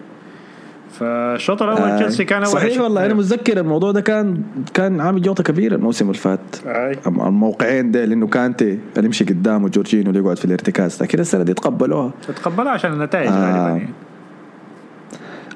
فالشوط 0.92 1.62
الأول 1.62 1.80
آه. 1.82 1.98
تشيلسي 1.98 2.26
كان 2.26 2.38
اول 2.44 2.48
صحيح 2.52 2.82
والله 2.82 3.06
أنا 3.06 3.14
متذكر 3.14 3.60
الموضوع 3.60 3.92
ده 3.92 4.02
كان 4.02 4.44
كان 4.74 5.02
عامل 5.02 5.22
جوطة 5.22 5.44
كبيرة 5.44 5.76
الموسم 5.76 6.06
اللي 6.06 6.18
فات. 6.18 6.40
أي. 6.66 6.98
الموقعين 7.08 7.92
ده 7.92 8.06
لأنه 8.06 8.28
كانتي 8.28 8.80
اللي 8.98 9.06
يمشي 9.06 9.24
قدامه 9.24 9.70
جورجينو 9.70 10.10
اللي 10.10 10.20
يقعد 10.22 10.38
في 10.38 10.46
الارتكاز. 10.46 11.04
لكن 11.04 11.20
السنة 11.20 11.44
دي 11.44 11.54
تقبلوها. 11.54 12.12
تقبلها 12.28 12.72
عشان 12.72 12.94
النتائج 12.94 13.28
آه. 13.28 13.32
غالبا 13.32 13.68
يعني. 13.78 13.90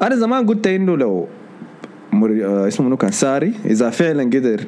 أنا 0.02 0.16
زمان 0.16 0.48
قلت 0.48 0.68
إنه 0.68 0.98
لو. 0.98 1.20
آه 1.20 1.28
اسمه 2.68 2.86
منو 2.86 2.98
كان؟ 2.98 3.12
ساري. 3.12 3.54
إذا 3.66 3.90
فعلا 3.90 4.24
قدر 4.24 4.62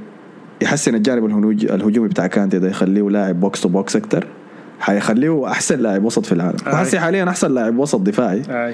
يحسن 0.62 0.96
الجانب. 0.96 1.26
الهجومي 1.50 2.08
بتاع 2.08 2.28
كانتي 2.28 2.60
ده 2.60 2.70
يخليه 2.70 3.10
لاعب 3.10 3.40
box 3.40 3.62
to 3.62 3.70
box 3.70 3.96
أكتر 3.96 4.28
حيخليه 4.80 5.48
أحسن 5.48 5.80
لاعب 5.80 6.04
وسط 6.04 6.26
في 6.26 6.32
العالم. 6.32 6.58
آه. 6.68 6.74
وحسي 6.74 7.00
حاليا 7.00 7.30
أحسن 7.30 7.54
لاعب 7.54 7.78
وسط 7.78 8.00
دفاعي. 8.00 8.42
أي. 8.50 8.74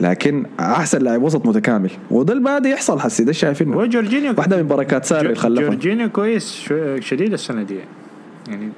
لكن 0.00 0.46
أحسن 0.60 0.98
لاعب 0.98 1.22
وسط 1.22 1.46
متكامل. 1.46 1.90
وده 2.10 2.32
اللي 2.32 2.44
بادي 2.44 2.70
يحصل 2.70 3.00
حسي 3.00 3.24
ده 3.24 3.32
شايفينه. 3.32 3.76
هو 3.76 3.86
جورجينيو 3.86 4.34
واحدة 4.38 4.56
من 4.56 4.68
بركات 4.68 5.04
ساري 5.04 5.26
اللي 5.26 5.34
خلفها. 5.34 5.64
جورجينيو 5.64 6.10
كويس 6.10 6.72
شديد 6.98 7.32
السنة 7.32 7.62
دي. 7.62 7.78
يعني 8.48 8.68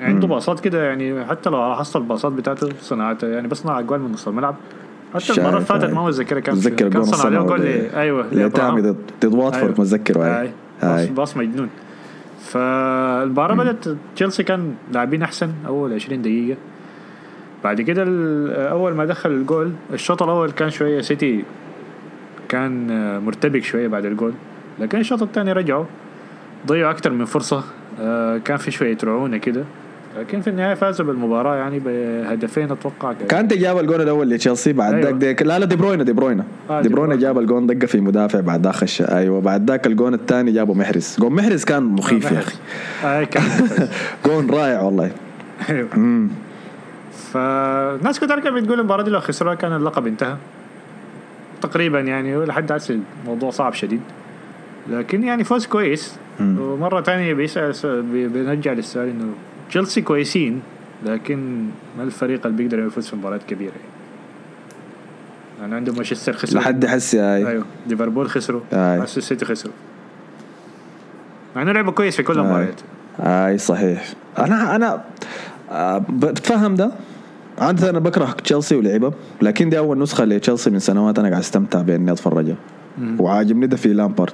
عنده 0.00 0.26
باصات 0.26 0.60
كده 0.60 0.84
يعني 0.84 1.24
حتى 1.24 1.50
لو 1.50 1.68
لاحظت 1.68 1.96
الباصات 1.96 2.32
بتاعته 2.32 2.68
صناعته 2.80 3.28
يعني 3.28 3.48
بصنع 3.48 3.78
أجوال 3.78 4.00
من 4.00 4.12
نص 4.12 4.28
الملعب. 4.28 4.56
حتى 5.14 5.32
المرة 5.32 5.48
اللي 5.48 5.64
فاتت. 5.64 5.90
ما 5.90 6.06
متذكر 6.06 6.40
كان 6.40 6.54
متذكر 6.54 6.88
كان 6.88 7.04
صنع 7.04 7.14
الصنع 7.14 7.42
جول 7.42 7.66
أيوه. 7.94 8.48
تامي 8.48 8.80
ضد 8.80 8.96
واتفورد 9.24 9.54
أيوة. 9.54 9.70
متذكر 9.70 10.18
هاي 10.18 10.50
هاي 10.80 11.06
باص, 11.06 11.36
مجنون 11.36 11.68
فالمباراه 12.40 13.54
بدأت 13.54 13.84
تشيلسي 14.16 14.42
كان 14.42 14.74
لاعبين 14.92 15.22
أحسن 15.22 15.52
أول 15.66 15.92
20 15.92 16.22
دقيقة 16.22 16.56
بعد 17.64 17.80
كده 17.80 18.02
أول 18.70 18.94
ما 18.94 19.04
دخل 19.04 19.30
الجول 19.30 19.72
الشوط 19.92 20.22
الأول 20.22 20.50
كان 20.50 20.70
شوية 20.70 21.00
سيتي 21.00 21.44
كان 22.48 22.86
مرتبك 23.24 23.64
شوية 23.64 23.88
بعد 23.88 24.04
الجول 24.04 24.32
لكن 24.78 24.98
الشوط 24.98 25.22
الثاني 25.22 25.52
رجعوا 25.52 25.84
ضيعوا 26.66 26.90
أكثر 26.90 27.10
من 27.10 27.24
فرصة 27.24 27.64
آه، 28.00 28.38
كان 28.38 28.56
في 28.56 28.70
شوية 28.70 28.98
رعونة 29.04 29.36
كده 29.36 29.64
لكن 30.18 30.40
في 30.40 30.50
النهاية 30.50 30.74
فازوا 30.74 31.06
بالمباراة 31.06 31.56
يعني 31.56 31.78
بهدفين 31.78 32.70
أتوقع 32.72 33.12
كانت 33.12 33.52
جاب 33.54 33.78
الجون 33.78 34.00
الأول 34.00 34.30
لتشيلسي 34.30 34.72
بعد 34.72 34.94
أيوة. 34.94 35.18
ذاك 35.18 35.42
لا 35.42 35.58
لا 35.58 35.64
دي 35.66 35.76
بروينه 35.76 36.04
دي 36.04 36.12
بروينه 36.12 36.44
آه، 36.70 36.80
دي 36.82 36.88
بروينه. 36.88 37.16
جاب 37.16 37.38
الجون 37.38 37.66
دقه 37.66 37.86
في 37.86 38.00
مدافع 38.00 38.40
بعد 38.40 38.64
ذاك 38.64 38.74
خش 38.74 39.02
أيوه 39.02 39.40
بعد 39.40 39.70
ذاك 39.70 39.86
الجون 39.86 40.14
الثاني 40.14 40.52
جابه 40.52 40.74
محرز. 40.74 41.16
جون 41.20 41.32
محرز 41.32 41.64
كان 41.64 41.82
مخيف 41.82 42.32
يا 42.32 42.38
أخي. 42.38 42.56
آه 43.04 43.24
كان 43.24 43.42
جون 44.26 44.50
رائع 44.50 44.82
والله. 44.82 45.10
أيوه. 45.70 45.88
امم 45.96 46.28
فالناس 47.32 48.18
كتير 48.20 48.40
كانت 48.40 48.56
بتقول 48.56 48.80
المباراة 48.80 49.02
دي 49.02 49.10
لو 49.10 49.20
خسروها 49.20 49.54
كان 49.54 49.72
اللقب 49.72 50.06
انتهى. 50.06 50.36
تقريبا 51.62 52.00
يعني 52.00 52.36
لحد 52.44 52.72
هسه 52.72 52.98
الموضوع 53.24 53.50
صعب 53.50 53.72
شديد. 53.74 54.00
لكن 54.90 55.22
يعني 55.22 55.44
فوز 55.44 55.66
كويس. 55.66 56.14
مم. 56.40 56.58
ومرة 56.60 57.00
ثانية 57.02 57.34
بيسأل 57.34 57.72
بنرجع 58.12 58.72
للسؤال 58.72 59.08
إنه 59.08 59.26
تشيلسي 59.70 60.02
كويسين 60.02 60.60
لكن 61.06 61.66
ما 61.98 62.02
الفريق 62.04 62.46
اللي 62.46 62.56
بيقدر 62.58 62.86
يفوز 62.86 63.06
في 63.08 63.16
مباريات 63.16 63.42
كبيرة؟ 63.42 63.72
يعني 63.72 63.90
يعني 65.60 65.74
عندهم 65.74 65.94
مانشستر 65.94 66.32
خسروا. 66.32 66.62
لحد 66.62 66.86
حسي 66.86 67.18
هاي. 67.18 67.46
أيوه. 67.48 67.64
ليفربول 67.86 68.30
خسروا. 68.30 68.60
مانشستر 68.72 69.20
سيتي 69.20 69.44
خسروا. 69.44 69.74
مع 71.56 71.62
إنه 71.62 71.72
لعبوا 71.72 71.92
كويس 71.92 72.16
في 72.16 72.22
كل. 72.22 72.38
المباريات. 72.38 72.80
اي 73.20 73.58
صحيح. 73.58 74.04
أنا 74.38 74.76
أنا 74.76 75.04
آه، 75.70 76.04
بتفهم 76.08 76.74
ده؟ 76.74 76.90
عادة 77.58 77.90
أنا 77.90 77.98
بكره 77.98 78.36
تشيلسي 78.44 78.76
ولعبه 78.76 79.12
لكن 79.42 79.70
دي 79.70 79.78
أول 79.78 79.98
نسخة 79.98 80.24
لتشيلسي 80.24 80.70
من 80.70 80.78
سنوات 80.78 81.18
أنا 81.18 81.28
قاعد 81.28 81.40
أستمتع 81.40 81.82
باني 81.82 82.12
أتفرجها. 82.12 82.56
وعاجبني 83.18 83.66
ده 83.66 83.76
في 83.76 83.92
لامبارد. 83.92 84.32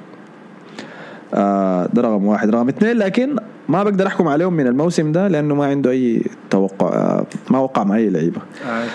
آه 1.35 1.89
ده 1.95 2.03
رقم 2.03 2.25
واحد. 2.27 2.51
رقم 2.51 2.69
اثنين 2.69 2.97
لكن 2.97 3.37
ما 3.69 3.83
بقدر 3.83 4.07
أحكم 4.07 4.29
عليهم 4.29 4.55
من 4.55 4.67
الموسم 4.67 5.13
ده 5.13 5.29
لأنه 5.29 5.55
ما 5.55 5.67
عنده 5.67 5.91
أي 5.91 6.23
توقع 6.51 6.89
آه 6.89 7.27
ما 7.51 7.59
وقع 7.59 7.85
مع 7.85 7.97
أي 7.97 8.11
لعيبة. 8.11 8.41
أي. 8.67 8.87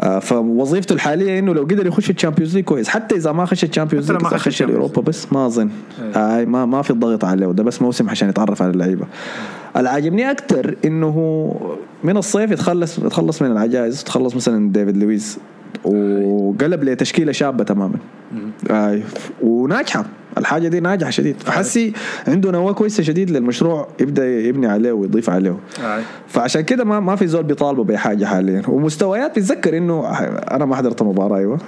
آه 0.00 0.18
فوظيفته 0.18 0.92
الحالية 0.92 1.38
إنه 1.38 1.54
لو 1.54 1.62
قدر 1.62 1.86
يخش 1.86 2.10
ال 2.10 2.14
Champions 2.14 2.54
League 2.56 2.64
كويس. 2.64 2.88
حتى 2.88 3.14
إذا 3.14 3.32
ما 3.32 3.44
خش 3.44 3.64
ال 3.64 3.69
Champions 3.69 4.12
League 4.12 4.22
خش 4.22 4.62
الأوروبا 4.62 5.02
بس 5.02 5.32
ما 5.32 5.46
أظن. 5.46 5.70
أي. 6.00 6.12
آه 6.16 6.44
ما 6.44 6.66
ما 6.66 6.82
في 6.82 6.90
الضغط 6.90 7.24
عليه 7.24 7.46
ده 7.46 7.62
بس 7.62 7.82
موسم 7.82 8.10
عشان 8.10 8.28
يتعرف 8.28 8.62
على 8.62 8.70
اللعيبة. 8.70 9.06
اللي 9.76 9.88
عاجبني 9.88 10.30
أكثر 10.30 10.76
إنه 10.84 11.54
من 12.04 12.16
الصيف 12.16 12.50
يتخلص 12.50 12.98
يتخلص 12.98 13.42
من 13.42 13.52
العجائز 13.52 14.04
تخلص 14.04 14.36
مثلا 14.36 14.72
ديفيد 14.72 14.96
لويس. 14.96 15.38
وقلب 15.84 16.84
لتشكيلة 16.84 17.32
شابة 17.32 17.64
تماما. 17.64 17.96
وناجحة. 19.42 20.04
الحاجة 20.38 20.68
دي 20.68 20.80
ناجحة 20.80 21.10
شديد. 21.10 21.36
فحسي 21.40 21.92
عنده 22.28 22.50
نواة 22.50 22.72
كويسة 22.72 23.02
شديد 23.02 23.30
للمشروع 23.30 23.88
يبدأ 24.00 24.40
يبني 24.40 24.66
عليه 24.66 24.92
ويضيف 24.92 25.30
عليه. 25.30 25.56
فعشان 26.28 26.60
كده 26.62 26.84
ما 26.84 27.00
ما 27.00 27.16
في 27.16 27.26
زول 27.26 27.42
بيطالبه 27.42 27.84
بحاجه 27.84 28.24
حاليا. 28.24 28.62
ومستويات 28.68 29.30
بتذكر 29.38 29.76
إنه 29.76 30.08
أنا 30.50 30.64
ما 30.64 30.76
حضرت 30.76 31.02
المباراه 31.02 31.36
أيوه. 31.36 31.58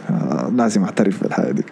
لازم 0.57 0.85
اعترف 0.85 1.23
بالحاجة 1.23 1.51
دي. 1.51 1.65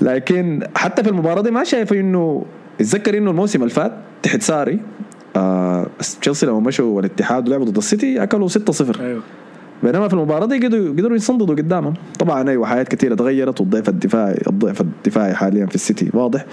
لكن 0.00 0.62
حتى 0.76 1.02
في 1.02 1.10
المباراة 1.10 1.42
دي 1.42 1.50
ما 1.50 1.64
شايف 1.64 1.92
إنه 1.92 2.44
اتذكر 2.80 3.18
إنه 3.18 3.30
الموسم 3.30 3.62
اللي 3.62 3.74
فات 3.74 3.92
تحت 4.22 4.42
ساري 4.42 4.80
آه 5.36 5.86
تشيلسي 6.20 6.46
لما 6.46 6.60
مشوا 6.60 7.00
الاتحاد 7.00 7.48
ولعبوا 7.48 7.66
ضد 7.66 7.76
السيتي 7.76 8.22
أكلوا 8.22 8.48
6-0 8.48 9.00
أيوه. 9.00 9.22
بينما 9.82 10.08
في 10.08 10.14
المباراة 10.14 10.46
دي 10.46 10.66
قدروا 10.66 10.88
قدروا 10.88 11.16
يصندوا 11.16 11.46
قدامهم. 11.46 11.94
طبعا 12.18 12.48
أيوه 12.50 12.66
حاجات 12.66 12.88
كثيره 12.88 13.14
تغيرت 13.14 13.60
والضعف 13.60 13.88
الدفاعي 13.88 14.38
الضعف 14.46 14.80
الدفاعي 14.80 15.34
حاليا 15.34 15.66
في 15.66 15.74
السيتي 15.74 16.10
واضح. 16.14 16.44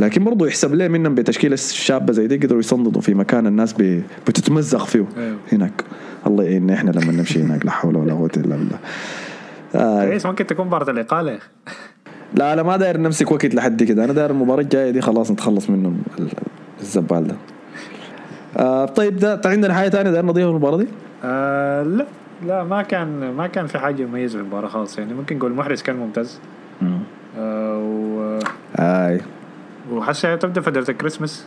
لكن 0.00 0.24
برضه 0.24 0.46
يحسب 0.46 0.74
ليه 0.74 0.88
منهم 0.88 1.14
بتشكيلة 1.14 1.56
شابة 1.56 2.12
زي 2.12 2.26
دي 2.26 2.36
قدروا 2.36 2.60
يصندوا 2.60 3.02
في 3.02 3.14
مكان 3.14 3.46
الناس 3.46 3.72
بتتمزق 4.26 4.84
فيه. 4.86 5.04
أيوه. 5.16 5.36
هناك. 5.52 5.84
الله 6.26 6.44
يعيننا 6.44 6.74
إحنا 6.74 6.90
لما 6.90 7.12
نمشي 7.12 7.42
هناك 7.42 7.64
لا 7.64 7.70
حول 7.70 7.96
ولا 7.96 8.12
قوة 8.14 8.30
إلا 8.36 8.56
بالله. 8.56 8.78
آه. 9.74 10.04
كويس 10.06 10.26
ممكن 10.26 10.46
تكون 10.46 10.66
مباراة 10.66 10.90
الاقاله 10.90 11.38
لا 12.34 12.52
أنا 12.52 12.62
ما 12.62 12.76
داير 12.76 12.96
نمسك 12.96 13.32
وقت 13.32 13.54
لحد 13.54 13.82
كده. 13.82 14.04
أنا 14.04 14.12
داير 14.12 14.30
المباراة 14.30 14.60
الجاية 14.60 14.90
دي 14.90 15.00
خلاص 15.00 15.30
نتخلص 15.30 15.70
منه 15.70 15.92
ال- 16.18 16.28
الزبال 16.80 17.26
ده 17.26 17.34
آه 18.56 18.84
طيب 18.86 19.16
ده 19.16 19.40
عندنا 19.44 19.74
حاجة 19.74 19.88
ثانية 19.88 20.10
داير 20.10 20.24
نضيفها 20.26 20.50
المباراة 20.50 20.76
دي؟ 20.76 20.86
آه 21.24 21.82
لا. 21.82 22.06
لا 22.46 22.64
ما 22.64 22.82
كان 22.82 23.34
ما 23.36 23.46
كان 23.46 23.66
في 23.66 23.78
حاجة 23.78 24.04
مميزه 24.04 24.38
في 24.38 24.42
المباراة 24.44 24.68
خالص. 24.68 24.98
يعني 24.98 25.14
ممكن 25.14 25.36
نقول 25.38 25.52
محرز 25.52 25.82
كان 25.82 25.96
ممتاز. 25.96 26.40
آه 27.38 27.78
و 27.78 28.38
آي. 28.78 29.20
وحسها 29.90 30.36
تبدأ 30.36 30.60
فترة 30.60 30.90
الكريسماس. 30.90 31.46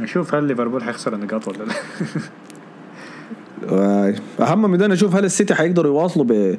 نشوف 0.00 0.34
هل 0.34 0.44
ليفربول 0.44 0.82
حيخسر 0.82 1.14
النقاط 1.14 1.48
ولا 1.48 1.64
لا. 1.64 1.74
أهم 4.40 4.70
من 4.70 4.78
ده 4.78 4.86
نشوف 4.86 5.16
هل 5.16 5.24
السيتي 5.24 5.54
حيقدروا 5.54 5.92
يواصلوا 5.92 6.26
ب 6.28 6.58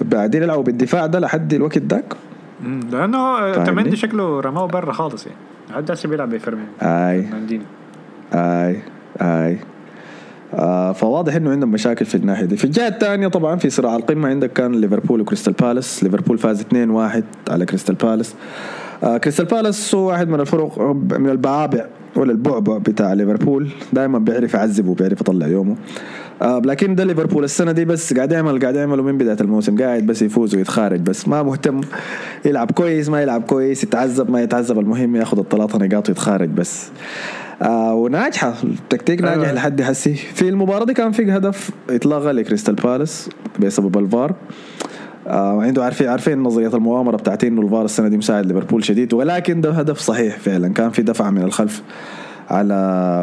بعدين 0.00 0.42
يلعبوا 0.42 0.62
بالدفاع 0.62 1.06
ده 1.06 1.18
لحد 1.20 1.54
الوقت 1.54 1.78
ذاك 1.78 2.14
مم، 2.62 2.80
لأنه 2.92 3.36
فاهمني؟ 3.52 3.66
تمندي 3.66 3.96
شكله 3.96 4.40
رماه 4.40 4.66
برا 4.66 4.92
خالص 4.92 5.26
يعني. 5.26 5.38
لحد 5.70 5.90
هسه 5.90 6.08
بيلعب 6.08 6.30
بفيرناندينيو. 6.30 6.66
آي. 6.82 7.22
فرناندينيو 7.22 7.64
آي. 8.34 8.82
آي. 9.20 9.58
آه 10.54 10.92
فواضح 10.92 11.34
إنه 11.34 11.50
عندهم 11.50 11.70
مشاكل 11.70 12.04
في 12.04 12.14
الناحية 12.14 12.44
دي. 12.44 12.56
في 12.56 12.64
الجهة 12.64 12.88
الثانية 12.88 13.28
طبعا 13.28 13.56
في 13.56 13.70
صراع 13.70 13.96
القمة 13.96 14.28
عندك 14.28 14.52
كان 14.52 14.72
ليفربول 14.72 15.20
وكريستال 15.20 15.52
بالاس. 15.52 16.04
ليفربول 16.04 16.38
فاز 16.38 16.60
2-1 16.60 17.22
على 17.50 17.66
كريستال 17.66 17.94
بالاس. 17.94 18.34
آه 19.02 19.18
كريستال 19.18 19.44
بالاس 19.44 19.94
هو 19.94 20.08
واحد 20.08 20.28
من 20.28 20.40
الفرق 20.40 20.80
من 21.18 21.28
البعابع 21.30 21.86
ولا 22.16 22.32
البعبع 22.32 22.78
بتاع 22.78 23.12
ليفربول. 23.12 23.68
دائما 23.92 24.18
بيعرف 24.18 24.54
يعذب 24.54 24.88
وبيعرف 24.88 25.20
يطلع 25.20 25.46
يومه. 25.46 25.76
آه 26.42 26.58
لكن 26.64 26.94
ده 26.94 27.04
ليفربول 27.04 27.44
السنة 27.44 27.72
دي 27.72 27.84
بس 27.84 28.14
قاعد 28.14 28.32
يعمل 28.32 28.60
قاعد 28.60 28.74
يعمله 28.74 29.02
من 29.02 29.18
بداية 29.18 29.40
الموسم. 29.40 29.78
قاعد 29.78 30.06
بس 30.06 30.22
يفوز 30.22 30.54
ويتخارج 30.54 31.00
بس. 31.00 31.28
ما 31.28 31.42
مهتم 31.42 31.80
يلعب 32.44 32.70
كويس 32.70 33.08
ما 33.08 33.22
يلعب 33.22 33.42
كويس 33.42 33.84
يتعذب 33.84 34.30
ما 34.30 34.42
يتعذب. 34.42 34.78
المهم 34.78 35.16
ياخذ 35.16 35.38
الثلاثة 35.38 35.78
نقاط 35.78 36.08
ويتخارج 36.08 36.48
بس. 36.48 36.90
آه 37.62 37.94
وناجح. 37.94 38.54
التكتيك 38.64 39.22
أيوة. 39.24 39.36
ناجح 39.36 39.50
لحد 39.52 39.82
حسي 39.82 40.14
في 40.14 40.48
المباراة 40.48 40.84
دي 40.84 40.94
كان 40.94 41.12
في 41.12 41.32
هدف 41.32 41.70
اتلغى 41.90 42.32
لكريستال 42.32 42.74
بالاس 42.74 43.28
بسبب 43.60 43.98
الفار. 43.98 44.34
آه 45.26 45.62
عنده 45.62 45.84
عارفين 45.84 46.08
عارفين 46.08 46.38
نظرية 46.42 46.68
المؤامرة 46.68 47.16
بتاعتي 47.16 47.48
إنه 47.48 47.62
الفار 47.62 47.84
السنة 47.84 48.08
دي 48.08 48.16
مساعد 48.16 48.46
ليفربول 48.46 48.84
شديد 48.84 49.14
ولكن 49.14 49.60
ده 49.60 49.70
هدف 49.72 49.98
صحيح 49.98 50.38
فعلا. 50.38 50.68
كان 50.68 50.90
في 50.90 51.02
دفع 51.02 51.30
من 51.30 51.42
الخلف 51.42 51.82
على 52.50 52.74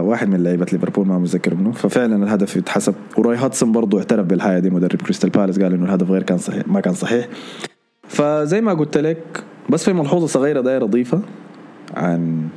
واحد 0.06 0.30
من 0.30 0.44
لعيبة 0.44 0.66
ليفربول 0.74 1.08
ما 1.08 1.18
متذكر 1.20 1.56
منو. 1.56 1.72
ففعلا 1.72 2.24
الهدف 2.24 2.56
يتحسب. 2.56 2.94
وروي 3.18 3.36
هودجسون 3.36 3.72
برضه 3.72 3.98
اعترف 3.98 4.26
بالحاجة 4.26 4.60
دي 4.60 4.70
مدرب 4.70 5.02
كريستال 5.02 5.30
بالاس 5.30 5.60
قال 5.60 5.74
إنه 5.74 5.86
الهدف 5.86 6.12
غير 6.12 6.24
كان 6.24 6.38
صحيح 6.38 6.68
ما 6.68 6.80
كان 6.80 6.94
صحيح. 6.94 7.28
فزي 8.08 8.62
ما 8.62 8.74
قلت 8.74 8.98
لك 8.98 9.44
بس 9.70 9.84
في 9.84 9.94
ملحوظة 9.94 10.28
صغيرة 10.28 10.62
داير 10.62 10.84
اضيفها 10.84 11.22
عن 11.96 12.48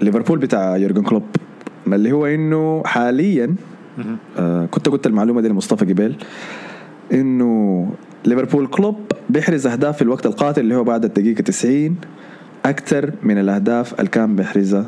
ليفربول 0.00 0.38
بتاع 0.38 0.76
يورجن 0.76 1.02
كلوب 1.02 1.22
اللي 1.86 2.12
هو 2.12 2.26
إنه 2.26 2.82
حاليا. 2.86 3.54
آه 4.38 4.66
كنت 4.66 4.88
قلت 4.88 5.06
المعلومة 5.06 5.40
دي 5.40 5.48
لمصطفى 5.48 5.84
جبيل 5.84 6.16
إنه 7.12 7.90
ليفربول 8.24 8.66
كلوب 8.66 8.96
بيحرز 9.30 9.66
أهداف 9.66 9.96
في 9.96 10.02
الوقت 10.02 10.26
القاتل 10.26 10.60
اللي 10.60 10.74
هو 10.76 10.84
بعد 10.84 11.04
الدقيقة 11.04 11.40
90 11.42 11.96
أكثر 12.64 13.12
من 13.22 13.38
الأهداف 13.38 13.94
اللي 14.00 14.10
كان 14.10 14.36
بيحرزها 14.36 14.86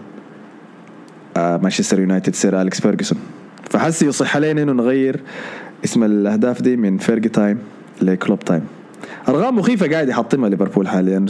آه 1.36 1.56
مانشستر 1.56 2.00
يونايتد 2.00 2.34
سير 2.34 2.60
أليكس 2.62 2.80
فيرجسون 2.80 3.18
فحسي 3.70 4.06
يصح 4.06 4.36
علينا 4.36 4.62
إنه 4.62 4.72
نغير 4.72 5.20
اسم 5.84 6.04
الأهداف 6.04 6.62
دي 6.62 6.76
من 6.76 6.98
Fergie 6.98 7.28
time 7.28 7.58
ل 8.02 8.09
Klopp 8.09 8.40
time 8.40 8.62
أرقام 9.28 9.58
مخيفة 9.58 9.90
قاعد 9.90 10.08
يحطمها 10.08 10.48
ليفربول 10.48 10.88
حاليا 10.88 11.26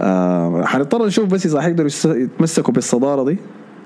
آه 0.00 0.64
حنضطر 0.64 1.06
نشوف 1.06 1.28
بس 1.28 1.46
إذا 1.46 1.60
حيقدروا 1.60 1.90
يتمسكوا 2.04 2.74
بالصدارة 2.74 3.24
دي 3.24 3.38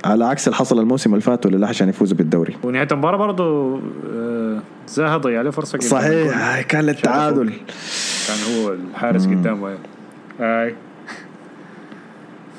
على 0.05 0.25
عكس 0.25 0.49
اللي 0.49 0.57
حصل 0.57 0.79
الموسم 0.79 1.11
اللي 1.11 1.21
فات 1.23 1.47
ولا 1.47 1.57
لا 1.57 1.67
عشان 1.69 1.89
يفوزوا 1.89 2.17
بالدوري. 2.17 2.57
ونهاية 2.65 2.89
المباراة 2.93 3.17
برضه 3.17 3.77
آه 4.15 4.59
زاها 4.89 5.17
ضيع 5.17 5.39
عليه 5.39 5.51
فرصة 5.51 5.75
الجول. 5.77 5.91
صحيح 5.91 6.61
كان 6.63 6.85
للتعادل 6.85 7.53
كان 8.29 8.39
هو 8.65 8.73
الحارس 8.73 9.27
قدامه. 9.27 9.75
اي 10.41 10.75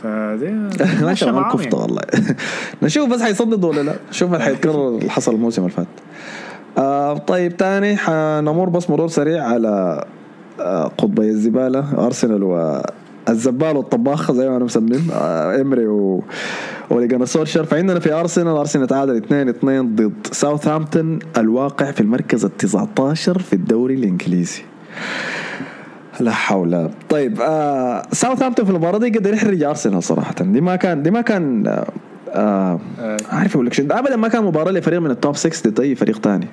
فدي 0.04 0.52
ما 1.06 1.14
شاء 1.14 1.30
الله 1.30 1.54
كفته 1.54 1.64
يعني. 1.64 1.82
والله. 1.82 2.02
نشوف 2.84 3.10
بس 3.10 3.22
حيصدد 3.22 3.64
ولا 3.64 3.82
لا. 3.82 3.94
شوف 4.12 4.34
هل 4.34 4.42
حيتكرر 4.42 4.88
اللي 4.88 5.10
حصل 5.10 5.34
الموسم 5.36 5.62
اللي 5.62 5.74
فات. 5.74 5.88
آه 6.78 7.18
طيب 7.18 7.58
تاني 7.58 7.98
حنمر 7.98 8.70
بس 8.70 8.90
مرور 8.90 9.08
سريع 9.08 9.44
على 9.44 10.06
آه 10.60 10.84
قطبي 10.84 11.30
الزبالة 11.30 12.06
أرسنال 12.06 12.44
الزبال 13.32 13.78
والطباخ 13.78 14.32
زي 14.32 14.50
ما 14.50 14.58
أنا 14.58 14.66
مسمين 14.66 15.08
آه، 15.14 15.62
امري 15.62 15.88
و 15.88 16.24
وليجان 16.90 17.26
سولشر 17.26 17.64
فعندنا 17.66 18.00
في 18.00 18.14
أرسنال 18.14 18.58
أرسنال 18.58 18.88
تعادل 18.88 19.16
2 19.16 19.50
2 19.50 19.96
ضد 19.96 20.14
ساوثهامبتون. 20.32 21.20
الواقع 21.38 21.92
في 21.92 22.02
المركز 22.02 22.46
ال 22.46 22.58
19 22.58 23.40
في 23.40 23.54
الدوري 23.54 23.94
الإنجليزي. 23.94 24.62
لا 26.20 26.32
حول. 26.32 26.90
طيب 27.10 27.42
آه 27.42 28.04
ساوثهامبتون 28.12 28.66
في 28.66 28.72
المباراة 28.72 28.98
دي 28.98 29.10
قدر 29.10 29.34
يحرج 29.34 29.64
أرسنال 29.64 30.04
صراحة. 30.04 30.36
دي 30.42 30.62
ما 30.62 30.76
كان 30.76 31.04
دي 31.04 31.12
ما 31.12 31.22
كان 31.22 31.68
آه 31.68 31.88
آه 32.30 32.80
عارف 33.32 33.56
أقول 33.56 33.66
لك 33.66 33.80
ابدا 33.80 34.16
ما 34.16 34.28
كان 34.28 34.44
مباراة 34.44 34.72
لفريق 34.72 35.00
من 35.00 35.12
ال 35.12 35.18
top 35.18 35.36
6 35.36 35.70
ضد 35.70 35.80
اي 35.80 35.96
فريق 35.96 36.20
ثاني 36.20 36.48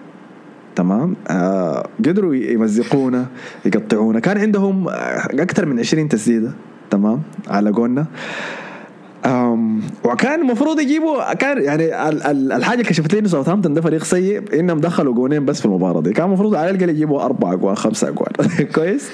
تمام؟ 0.79 1.17
آه 1.29 1.87
قدروا 2.07 2.35
يمزقونا 2.35 3.27
يقطعونا. 3.67 4.21
كان 4.21 4.39
عندهم 4.39 4.89
أكثر 4.89 5.67
من 5.67 5.79
20 5.79 6.09
تسديدة 6.09 6.51
تمام؟ 6.91 7.23
على 7.49 7.71
قولنا. 7.71 8.07
أم 9.27 9.81
وكان 10.05 10.41
المفروض 10.41 10.81
يجيبوا 10.81 11.35
كان 11.35 11.63
يعني 11.63 12.09
ال- 12.09 12.23
ال- 12.23 12.53
الحاجة 12.53 12.79
اللي 12.81 12.89
كشفت 12.91 13.13
لي 13.13 13.19
انه 13.21 13.29
ساوثهامبتون 13.29 13.75
ده 13.75 13.81
فريق 13.81 14.05
سيء 14.05 14.61
إنهم 14.61 14.79
دخلوا 14.81 15.15
جونين 15.15 15.45
بس 15.45 15.59
في 15.61 15.67
المباراة 15.67 16.01
دي. 16.01 16.13
كان 16.13 16.27
المفروض 16.27 16.55
على 16.55 16.71
الأقل 16.71 16.89
يجيبوا 16.91 17.23
أربع 17.23 17.53
أجوان 17.53 17.75
خمسة 17.75 18.09
أجوان. 18.09 18.31
كويس؟ 18.75 19.11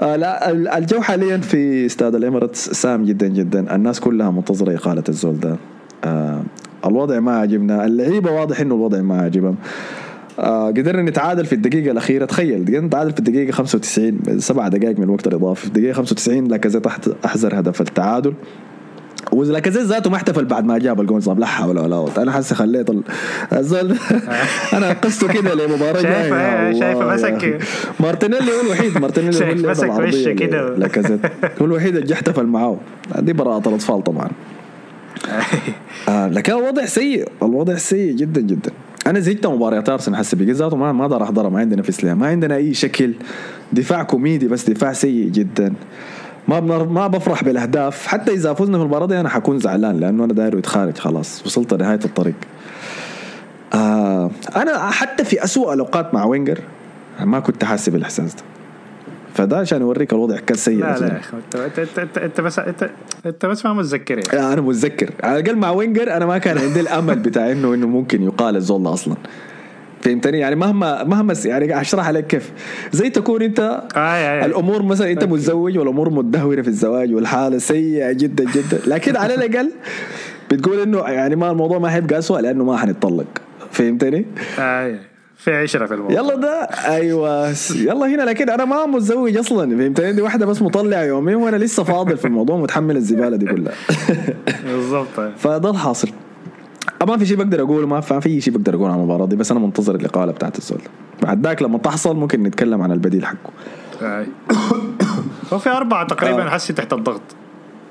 آه 0.00 0.16
لا 0.16 0.50
ال- 0.50 0.68
الجو 0.68 1.00
حاليا 1.00 1.36
في 1.38 1.86
استاد 1.86 2.14
الإمارات 2.14 2.70
سام 2.70 3.04
جدا 3.04 3.28
جدا. 3.28 3.74
الناس 3.74 4.00
كلها 4.00 4.30
منتظرة 4.30 4.74
إقالة 4.74 5.04
الزول 5.08 5.40
ده. 5.40 5.56
آه 6.04 6.42
الوضع 6.86 7.20
ما 7.20 7.38
عجبنا. 7.38 7.84
اللعيبة 7.86 8.30
واضح 8.30 8.60
إنه 8.60 8.74
الوضع 8.74 9.00
ما 9.00 9.22
عجبهم. 9.22 9.56
آه 10.38 10.66
قدرنا 10.68 11.02
نتعادل 11.02 11.46
في 11.46 11.52
الدقيقة 11.54 11.90
الأخيرة. 11.90 12.24
تخيل 12.24 12.62
قدرنا 12.64 12.86
نتعادل 12.86 13.12
في 13.12 13.18
الدقيقة 13.18 13.52
95 13.52 14.18
سبع 14.40 14.68
دقائق 14.68 14.98
من 14.98 15.04
الوقت 15.04 15.26
الإضافي 15.26 15.60
في 15.60 15.66
الدقيقة 15.66 15.92
95 15.92 16.44
لاكازيت 16.44 16.86
أحزر 17.24 17.60
هدف 17.60 17.80
التعادل. 17.80 18.34
ولاكازيت 19.32 19.82
ذاته 19.82 20.10
ما 20.10 20.16
احتفل 20.16 20.44
بعد 20.44 20.64
ما 20.64 20.78
جاب 20.78 21.00
الجول 21.00 21.22
صاب 21.22 21.38
لا 21.38 21.46
حول 21.46 21.78
ولا 21.78 21.96
قوة. 21.96 22.22
أنا 22.22 22.32
حاسس 22.32 22.52
خليت 22.52 22.90
ال- 22.90 23.02
الزول 23.52 23.96
أنا 24.76 24.92
قصته 24.92 25.28
كده 25.32 25.54
لمباراة 25.54 26.02
شايف- 26.02 26.04
جاية. 26.04 26.34
يا 26.34 26.70
الله 26.70 26.80
شايف 26.80 26.98
يا 26.98 27.14
مسك-. 27.58 27.62
مارتينيلي 28.00 28.52
هو 28.52 28.60
الوحيد 28.66 28.98
مارتينيلي 28.98 29.46
هو 29.46 29.50
اللي 29.52 29.68
مسك 29.70 29.90
وشه 29.98 30.32
كده. 30.32 30.76
لاكازيت 30.76 31.20
هو 31.60 31.64
الوحيد 31.66 31.96
اللي 31.96 32.14
احتفل 32.14 32.46
معاه 32.46 32.76
دي 33.18 33.32
براءة 33.32 33.68
الأطفال 33.68 34.04
طبعا. 34.04 34.28
آه 36.08 36.28
لكن 36.28 36.52
الوضع 36.52 36.84
سيء 36.84 37.28
الوضع 37.42 37.74
سيء 37.76 38.12
جدا 38.12 38.40
جدا. 38.40 38.70
أنا 39.06 39.20
زهقت 39.20 39.46
مباريات 39.46 39.88
أرسنال 39.88 40.16
حسب 40.16 40.42
ذاته 40.42 40.76
ما 40.76 40.92
ما 40.92 41.04
أقدر 41.04 41.22
احضرها 41.22 41.50
ما 41.50 41.60
عندنا 41.60 41.80
نفس 41.80 42.04
لها 42.04 42.14
ما 42.14 42.26
عندنا 42.26 42.56
أي 42.56 42.74
شكل. 42.74 43.14
دفاع 43.72 44.02
كوميدي 44.02 44.48
بس 44.48 44.70
دفاع 44.70 44.92
سيء 44.92 45.28
جدا. 45.28 45.74
ما 46.48 46.60
بنر... 46.60 46.88
ما 46.88 47.06
بفرح 47.06 47.44
بالأهداف. 47.44 48.06
حتى 48.06 48.32
إذا 48.32 48.52
فزنا 48.52 48.76
في 48.78 48.82
المباراة 48.82 49.06
دي 49.06 49.20
أنا 49.20 49.28
حكون 49.28 49.58
زعلان 49.58 50.00
لأنه 50.00 50.24
أنا 50.24 50.32
داير 50.32 50.58
يتخارج 50.58 50.96
خلاص 50.96 51.46
وصلت 51.46 51.74
لنهاية 51.74 52.00
الطريق. 52.04 52.34
آه 53.74 54.30
أنا 54.56 54.90
حتى 54.90 55.24
في 55.24 55.44
أسوأ 55.44 55.74
الأوقات 55.74 56.14
مع 56.14 56.24
وينجر 56.24 56.60
ما 57.20 57.40
كنت 57.40 57.64
حاسس 57.64 57.88
بالإحساس 57.88 58.34
ده. 58.34 58.42
فده 59.34 59.56
عشان 59.56 59.82
اوريك 59.82 60.12
الوضع 60.12 60.36
كان 60.36 60.56
سيء 60.56 60.78
لا 60.78 60.98
لا. 60.98 61.06
يا 61.06 61.18
أخي 61.18 61.36
انت 61.66 61.98
انت 61.98 62.18
انت, 62.18 62.40
بس 62.40 62.58
انت, 62.58 62.90
أنت 63.26 63.46
بس 63.46 63.66
ما 63.66 63.72
متذكر 63.72 64.20
يعني 64.34 64.52
أنا 64.52 64.60
متذكر 64.60 65.10
على 65.22 65.38
الأقل 65.38 65.56
مع 65.56 65.70
وينجر 65.70 66.16
أنا 66.16 66.26
ما 66.26 66.38
كان 66.38 66.58
عندي 66.58 66.80
الأمل 66.80 67.18
بتاع 67.18 67.52
انه 67.52 67.74
إنه 67.74 67.86
ممكن 67.86 68.22
يقال 68.22 68.56
الزول 68.56 68.86
أصلا 68.86 69.16
فهمتني 70.00 70.38
يعني 70.38 70.56
مهما 70.56 71.04
مهما 71.04 71.34
يعني 71.44 71.80
أشرح 71.80 72.08
عليك 72.08 72.26
كيف 72.26 72.52
زي 72.92 73.10
تكون 73.10 73.42
أنت 73.42 73.60
آه 73.96 73.98
آه. 73.98 74.46
الأمور 74.46 74.82
مثلا 74.82 75.10
أنت 75.10 75.22
okay. 75.22 75.34
متزوج 75.34 75.78
والأمور 75.78 76.10
متدهورة 76.10 76.62
في 76.62 76.68
الزواج 76.68 77.14
والحالة 77.14 77.58
سيئة 77.58 78.12
جدا 78.12 78.44
جدا 78.44 78.78
لكن 78.86 79.16
على 79.16 79.34
الأقل 79.34 79.72
بتقول 80.50 80.80
إنه 80.80 80.98
يعني 80.98 81.36
ما 81.36 81.50
الموضوع 81.50 81.78
ما 81.78 81.88
حيبقى 81.88 82.18
اسوء 82.18 82.40
لأنه 82.40 82.64
ما 82.64 82.76
حنتطلق 82.76 83.26
فهمتني؟ 83.70 84.26
آه 84.58 84.94
في 85.44 85.56
عشرة 85.56 85.86
في 85.86 85.94
الموضوع 85.94 86.16
يلا 86.16 86.36
ده 86.36 86.62
أيوه 86.86 87.54
يلا 87.74 88.06
هنا 88.06 88.22
لكن 88.22 88.50
أنا 88.50 88.64
ما 88.64 88.86
متزوج 88.86 89.36
أصلا 89.36 89.78
فهمتني؟ 89.78 90.12
دي 90.12 90.22
واحدة 90.22 90.46
بس 90.46 90.62
مطلع 90.62 91.04
يومين 91.04 91.34
وأنا 91.34 91.56
لسه 91.56 91.84
فاضل 91.84 92.16
في 92.16 92.24
الموضوع 92.24 92.56
متحمل 92.56 92.96
الزبالة 92.96 93.36
دي 93.36 93.46
كلها 93.46 93.72
بالضبط 94.66 95.18
آه. 95.18 95.32
فده 95.36 95.70
الحاصل 95.70 96.08
ما 97.06 97.16
في 97.16 97.26
شيء 97.26 97.36
بقدر 97.36 97.60
أقوله 97.62 97.86
ما 97.86 98.00
في 98.00 98.40
شيء 98.40 98.54
بقدر 98.54 98.74
أقوله 98.74 98.92
عن 98.92 98.98
المباراة 98.98 99.26
دي 99.26 99.36
بس 99.36 99.50
أنا 99.50 99.60
منتظر 99.60 99.94
الاقاله 99.94 100.32
بتاعت 100.32 100.72
ده. 100.72 100.76
بعد 101.22 101.46
ذاك 101.46 101.62
لما 101.62 101.78
تحصل 101.78 102.16
ممكن 102.16 102.42
نتكلم 102.42 102.82
عن 102.82 102.92
البديل 102.92 103.26
حقه. 103.26 103.50
هو 105.52 105.58
في 105.58 105.70
أربعة 105.70 106.06
تقريبا 106.06 106.46
آه. 106.46 106.48
حسي 106.48 106.72
تحت 106.72 106.92
الضغط 106.92 107.22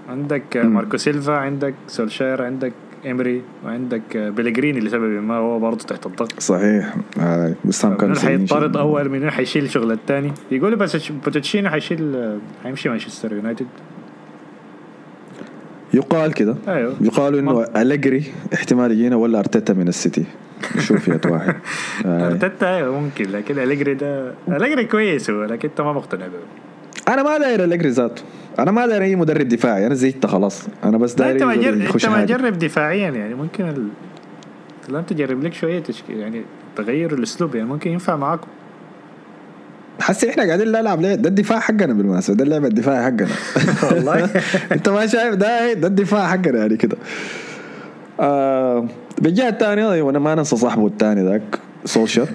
عندك 0.09 0.57
ماركو 0.57 0.97
سيلفا 0.97 1.33
عندك 1.33 1.73
سولشاير 1.87 2.43
عندك 2.43 2.73
إمري 3.05 3.41
وعندك 3.65 4.15
آه، 4.15 4.29
بيليجريني 4.29 4.79
لسبب 4.79 5.23
ما 5.23 5.35
هو 5.35 5.59
برضه 5.59 5.85
تحت 5.85 6.05
الضغط. 6.05 6.39
صحيح. 6.39 6.95
آه 7.19 7.55
وسام 7.65 7.97
كان 7.97 8.09
منو 8.09 8.19
سيئين 8.19 8.39
حيطرد. 8.39 8.77
أول 8.77 9.09
منو 9.09 9.31
حيشيل 9.31 9.69
شغل 9.69 9.91
الثاني 9.91 10.31
يقولوا 10.51 10.77
بس 10.77 11.11
بوتشينو 11.11 11.69
حيشيل 11.69 12.15
آه، 12.15 12.37
حيمشي 12.63 12.89
مانشستر 12.89 13.33
يونايتد. 13.33 13.67
يقال 15.93 16.33
كده. 16.33 16.55
أيوه. 16.67 16.93
يقال 17.01 17.37
إنه 17.37 17.61
أليجري 17.75 18.23
احتمال 18.53 18.91
يجينا 18.91 19.15
ولا 19.15 19.39
أرتيتا 19.39 19.73
من 19.73 19.87
السيتي. 19.87 20.25
شوف 20.79 21.07
يا 21.07 21.19
واحد 21.25 21.55
آه. 22.05 22.27
أرتيتا 22.27 22.75
أيوه 22.75 22.99
ممكن 22.99 23.25
لكن 23.31 23.59
أليجري 23.59 23.93
ده 23.93 24.33
أليجري 24.49 24.85
كويس 24.85 25.29
هو 25.29 25.43
لكن 25.43 25.69
أنت 25.69 25.81
ما 25.81 25.93
مقتنع 25.93 26.27
به. 26.27 26.33
أنا 27.07 27.23
ما 27.23 27.37
داير 27.37 27.63
أليجري 27.63 27.89
ذاته. 27.89 28.21
أنا 28.59 28.71
ما 28.71 28.87
داير 28.87 29.01
أي 29.01 29.15
مدرب 29.15 29.47
دفاعي. 29.47 29.87
أنا 29.87 29.95
زهقت 29.95 30.25
خلاص. 30.25 30.63
أنا 30.83 30.97
بس 30.97 31.13
داير 31.13 31.31
أنت 31.31 31.43
ما 31.43 31.53
يقدر 31.53 31.71
جرب 31.71 31.81
يخش 31.81 32.05
أنت 32.05 32.13
ما. 32.15 32.25
جرب 32.25 32.59
دفاعيا 32.59 33.09
يعني. 33.09 33.35
ممكن 33.35 33.69
ال... 33.69 33.87
لا 34.89 35.01
تجرب 35.01 35.43
لك 35.43 35.53
شوية 35.53 35.79
تشكيل 35.79 36.17
يعني 36.19 36.41
تغير 36.75 37.13
الأسلوب 37.13 37.55
يعني. 37.55 37.67
ممكن 37.69 37.91
ينفع 37.91 38.15
معاكم. 38.15 38.47
حسي 40.01 40.29
إحنا 40.29 40.43
قاعدين 40.43 40.67
نلعب 40.67 41.01
ليه 41.01 41.15
ده 41.15 41.29
الدفاع 41.29 41.59
حقنا 41.59 41.93
بالمناسبة. 41.93 42.35
ده 42.35 42.43
اللعبه 42.43 42.67
الدفاعي 42.67 43.03
حقنا. 43.03 43.27
والله. 43.91 44.29
أنت 44.71 44.89
ما 44.89 45.07
شايف؟ 45.07 45.35
ده 45.35 45.73
ده 45.73 45.87
الدفاع 45.87 46.27
حقنا 46.27 46.59
يعني 46.59 46.77
كده. 46.77 46.97
آه 48.19 48.87
بالجهة 49.21 49.49
الثانية 49.49 49.91
أيوه 49.91 50.09
أنا 50.09 50.19
ما 50.19 50.35
ننسى 50.35 50.55
صاحبه 50.57 50.87
الثاني 50.87 51.23
ذاك 51.23 51.59
سولشر 51.85 52.27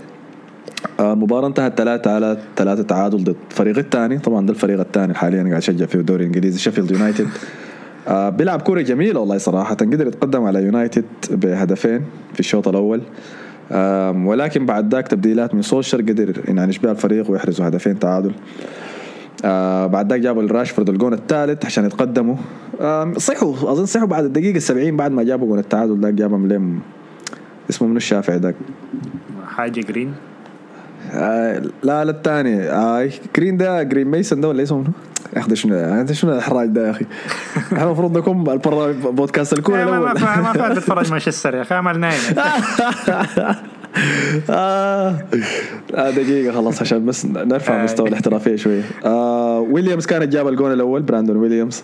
المباراة 1.00 1.46
انتهت 1.46 1.78
ثلاثة 1.78 2.14
على 2.14 2.38
ثلاثة 2.56 2.82
تعادل 2.82 3.24
ضد 3.24 3.36
الفريق 3.50 3.78
الثاني. 3.78 4.18
طبعا 4.18 4.46
ده 4.46 4.52
الفريق 4.52 4.80
الثاني 4.80 5.14
حاليا 5.14 5.42
قاعد 5.42 5.52
اشجع 5.52 5.86
فيه 5.86 5.98
الدوري 5.98 6.20
الإنجليزي 6.22 6.58
شيفيلد 6.58 6.90
يونايتد 6.90 7.28
آه 8.08 8.28
بيلعب 8.30 8.62
كورة 8.62 8.80
جميلة 8.80 9.20
والله 9.20 9.38
صراحة 9.38 9.74
قدر 9.74 10.06
يتقدم 10.06 10.44
على 10.44 10.62
يونايتد 10.62 11.04
بهدفين 11.30 12.04
في 12.34 12.40
الشوط 12.40 12.68
الأول. 12.68 13.00
ولكن 14.26 14.66
بعد 14.66 14.94
ذاك 14.94 15.08
تبديلات 15.08 15.54
من 15.54 15.62
سولشر 15.62 16.00
قدر 16.00 16.40
ينعش 16.48 16.78
بها 16.78 16.90
الفريق 16.90 17.30
ويحرزوا 17.30 17.68
هدفين 17.68 17.98
تعادل. 17.98 18.32
آه 19.44 19.86
بعد 19.86 20.12
ذاك 20.12 20.20
جابوا 20.20 20.42
الراشفورد 20.42 20.88
الجون 20.88 21.12
الثالث 21.12 21.64
عشان 21.64 21.84
يتقدموا. 21.84 22.36
آم، 22.80 23.18
صحوا 23.18 23.72
أظن 23.72 23.86
صحوا 23.86 24.06
بعد 24.06 24.24
الدقيقة 24.24 24.56
السبعين 24.56 24.96
بعد 24.96 25.12
ما 25.12 25.22
جابوا 25.22 25.48
جون 25.48 25.58
التعادل 25.58 26.00
ذاك 26.00 26.14
جابهم 26.14 26.48
لهم 26.48 26.80
اسمه 27.70 27.88
منو 27.88 27.96
الشافع 27.96 28.38
ذاك؟ 28.38 28.54
حاجة 29.46 29.80
جرين. 29.80 30.12
آه 31.12 31.62
لا 31.82 32.04
لا 32.04 32.10
الثاني 32.10 32.62
آه 32.62 33.10
جرين 33.36 33.56
ده 33.56 33.82
جرين 33.82 34.06
ميسون 34.06 34.40
ده 34.40 34.48
ولا 34.48 34.62
اسمه 34.62 34.84
أخي 35.36 35.48
ده 35.48 35.54
شنو 35.54 35.74
هذا 35.74 36.12
شنو 36.12 36.32
الاحراج 36.32 36.68
ده 36.68 36.86
يا 36.86 36.90
أخي؟ 36.90 37.06
إحنا 37.72 37.84
المفروض 37.84 38.18
نكون 38.18 38.44
بودكاست 38.94 39.52
الكوره 39.52 39.82
الأول 39.82 39.98
ما 39.98 40.52
فات 40.52 40.72
تتفرج 40.72 41.10
مانشستر 41.12 41.54
يا 41.54 41.62
أخي 41.62 41.74
عمل 41.74 42.00
نايم 42.00 42.20
آه. 44.50 45.16
آه 45.94 46.10
دقيقة 46.10 46.52
خلاص 46.52 46.82
عشان 46.82 47.06
بس 47.06 47.26
نرفع 47.26 47.80
آه. 47.80 47.84
مستوى 47.84 48.08
الاحترافية 48.08 48.56
شوية 48.56 48.82
آه 49.04 49.60
ويليامز 49.60 50.06
كانت 50.06 50.32
جاب 50.32 50.48
الجون 50.48 50.72
الأول 50.72 51.02
براندون 51.02 51.36
ويليامز 51.36 51.82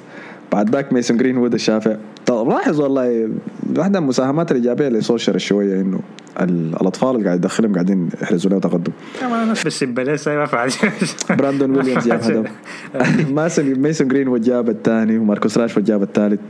بعد 0.53 0.71
ذاك 0.71 0.93
ميسون 0.93 1.17
جرين 1.17 1.37
وود 1.37 1.55
الشافع. 1.55 1.97
طب 2.27 2.49
لاحظ 2.49 2.81
والله 2.81 3.29
واحدة 3.77 4.01
من 4.01 4.05
المساهمات 4.05 4.51
الإيجابية 4.51 4.89
لسولشر 4.89 5.39
شوية 5.39 5.81
إنه 5.81 6.01
ال- 6.41 6.77
الأطفال 6.81 7.11
اللي 7.17 7.27
قاعد 7.27 7.39
يدخلهم 7.39 7.73
قاعدين 7.73 8.09
يحرزوا 8.23 8.51
له 8.51 8.59
تقدم 8.59 8.93
الناس 9.23 9.65
بالسبالات 9.65 10.29
ما 10.29 10.47
فعل 10.47 10.71
براندون 11.31 11.77
ويليامز 11.77 12.09
جاب 12.09 12.23
هدف. 12.23 12.51
ماسون 13.37 13.65
ميسون 13.75 14.09
جرين 14.09 14.41
جاب 14.41 14.69
الثاني 14.69 15.19
وماركوس 15.19 15.59
راشفورد 15.59 15.87
جاب 15.87 16.03
الثالث. 16.03 16.41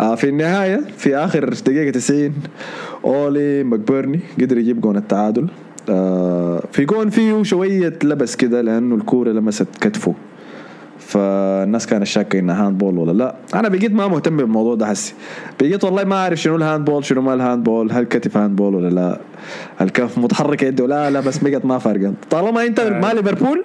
آه 0.00 0.14
في 0.14 0.28
النهاية 0.28 0.80
في 0.96 1.16
آخر 1.16 1.48
دقيقة 1.66 1.90
90 1.90 2.32
أولي 3.04 3.62
ماكبرني 3.64 4.20
قدر 4.40 4.58
يجيب 4.58 4.80
جون 4.80 4.96
التعادل. 4.96 5.48
آه 5.88 6.62
في 6.72 6.84
جون 6.84 7.10
فيه 7.10 7.42
شوية 7.42 7.98
لبس 8.04 8.36
كده 8.36 8.60
لأنه 8.60 8.94
الكورة 8.94 9.30
لمست 9.32 9.66
كتفه. 9.80 10.14
فالناس 11.06 11.86
كانت 11.86 12.04
شاكة 12.04 12.38
إنها 12.38 12.66
hand 12.66 12.78
ball 12.78 12.98
ولا 12.98 13.12
لا. 13.12 13.34
أنا 13.54 13.68
بقيت 13.68 13.92
ما 13.92 14.08
مهتم 14.08 14.36
بالموضوع 14.36 14.74
ده 14.74 14.86
حسي. 14.86 15.14
بقيت 15.60 15.84
والله 15.84 16.04
ما 16.04 16.16
أعرف 16.16 16.38
شنو 16.38 16.56
ال 16.56 16.62
hand 16.62 16.84
ball 16.84 17.04
شنو 17.04 17.22
ما 17.22 17.34
ال 17.34 17.40
hand 17.40 17.64
ball 17.64 17.92
هل 17.92 18.04
كتف 18.04 18.36
hand 18.36 18.56
ball 18.56 18.74
ولا 18.74 18.88
لا. 18.88 19.20
الكف 19.80 20.18
متحركة 20.18 20.64
يده 20.64 20.86
لا 20.86 21.10
لا 21.10 21.20
بس 21.20 21.38
بقت 21.38 21.64
ما 21.64 21.78
فارقه 21.78 22.14
طالما 22.30 22.66
أنت 22.66 22.80
ما 22.80 23.12
ليفربول 23.14 23.64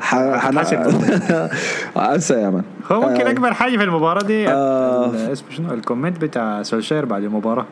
ح- 0.00 0.36
حن- 0.38 0.58
أنسى 2.14 2.34
يا 2.34 2.50
man. 2.50 2.62
هو 2.92 3.00
ممكن 3.00 3.26
آه. 3.26 3.30
أكبر 3.30 3.54
حاجة 3.54 3.76
في 3.76 3.84
المباراة 3.84 4.22
دي 4.24 4.48
آه. 4.48 5.32
اسمه 5.32 5.50
شنو؟ 5.50 5.74
ال 5.74 5.80
comment 5.80 6.20
بتاع 6.24 6.62
سولشاير 6.62 7.04
بعد 7.04 7.22
المباراة. 7.24 7.66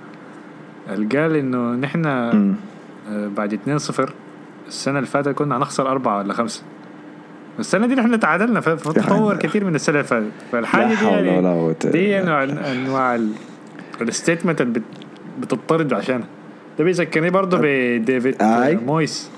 قال 0.88 1.36
إنه 1.36 1.72
نحن. 1.72 2.06
آه، 2.06 2.54
بعد 3.36 3.52
2-0 3.54 4.10
السنة 4.68 4.98
اللي 4.98 5.06
فاتت 5.10 5.28
كنا 5.28 5.56
هنخسر 5.56 5.88
أربعة 5.90 6.18
ولا 6.18 6.32
خمسة. 6.32 6.62
السنة 7.58 7.86
دي 7.86 7.94
نحن 7.94 8.20
تعادلنا 8.20 8.60
ف- 8.60 8.68
فتطور 8.68 9.36
كثير 9.36 9.64
من 9.64 9.74
السنة 9.74 9.94
اللي 9.96 10.08
فاتت 10.08 10.26
فالحاجة 10.52 10.86
دي 10.94 11.04
يعني 11.06 11.42
دي. 11.92 12.18
أنواع 12.20 12.44
انواع 12.72 13.18
ال 14.00 14.06
statement 14.06 14.60
اللي 14.60 14.72
بت- 14.72 14.82
بتطرد 15.40 15.92
عشانها 15.92 16.26
ده 16.78 16.84
بيذكرني 16.84 17.30
برضه 17.30 17.58
بديفيد. 17.62 18.42
مويس 18.86 19.30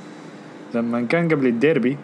لما 0.75 1.01
كان 1.03 1.29
قبل 1.29 1.47
الديربي. 1.47 1.97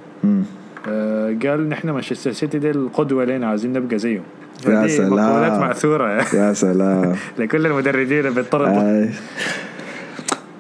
آه، 0.89 1.37
قال 1.43 1.69
نحن 1.69 1.91
مانشستر 1.91 2.33
سيتي 2.33 2.59
دي 2.59 2.71
القدوة 2.71 3.25
لنا 3.25 3.47
عايزين 3.47 3.73
نبقى 3.73 3.99
زيهم 3.99 4.23
يا 4.69 4.87
سلام. 4.87 5.11
مقولات 5.13 5.53
مأثورة 5.53 6.25
يا 6.35 6.53
سلام 6.53 7.17
لكل 7.39 7.67
المدربين 7.67 8.19
اللي 8.19 8.31
بيطردوا. 8.31 9.07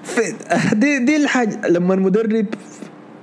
في- 0.04 0.34
دي 0.72 0.98
دي 0.98 1.16
الحاجة 1.16 1.68
لما 1.68 1.94
المدرب 1.94 2.46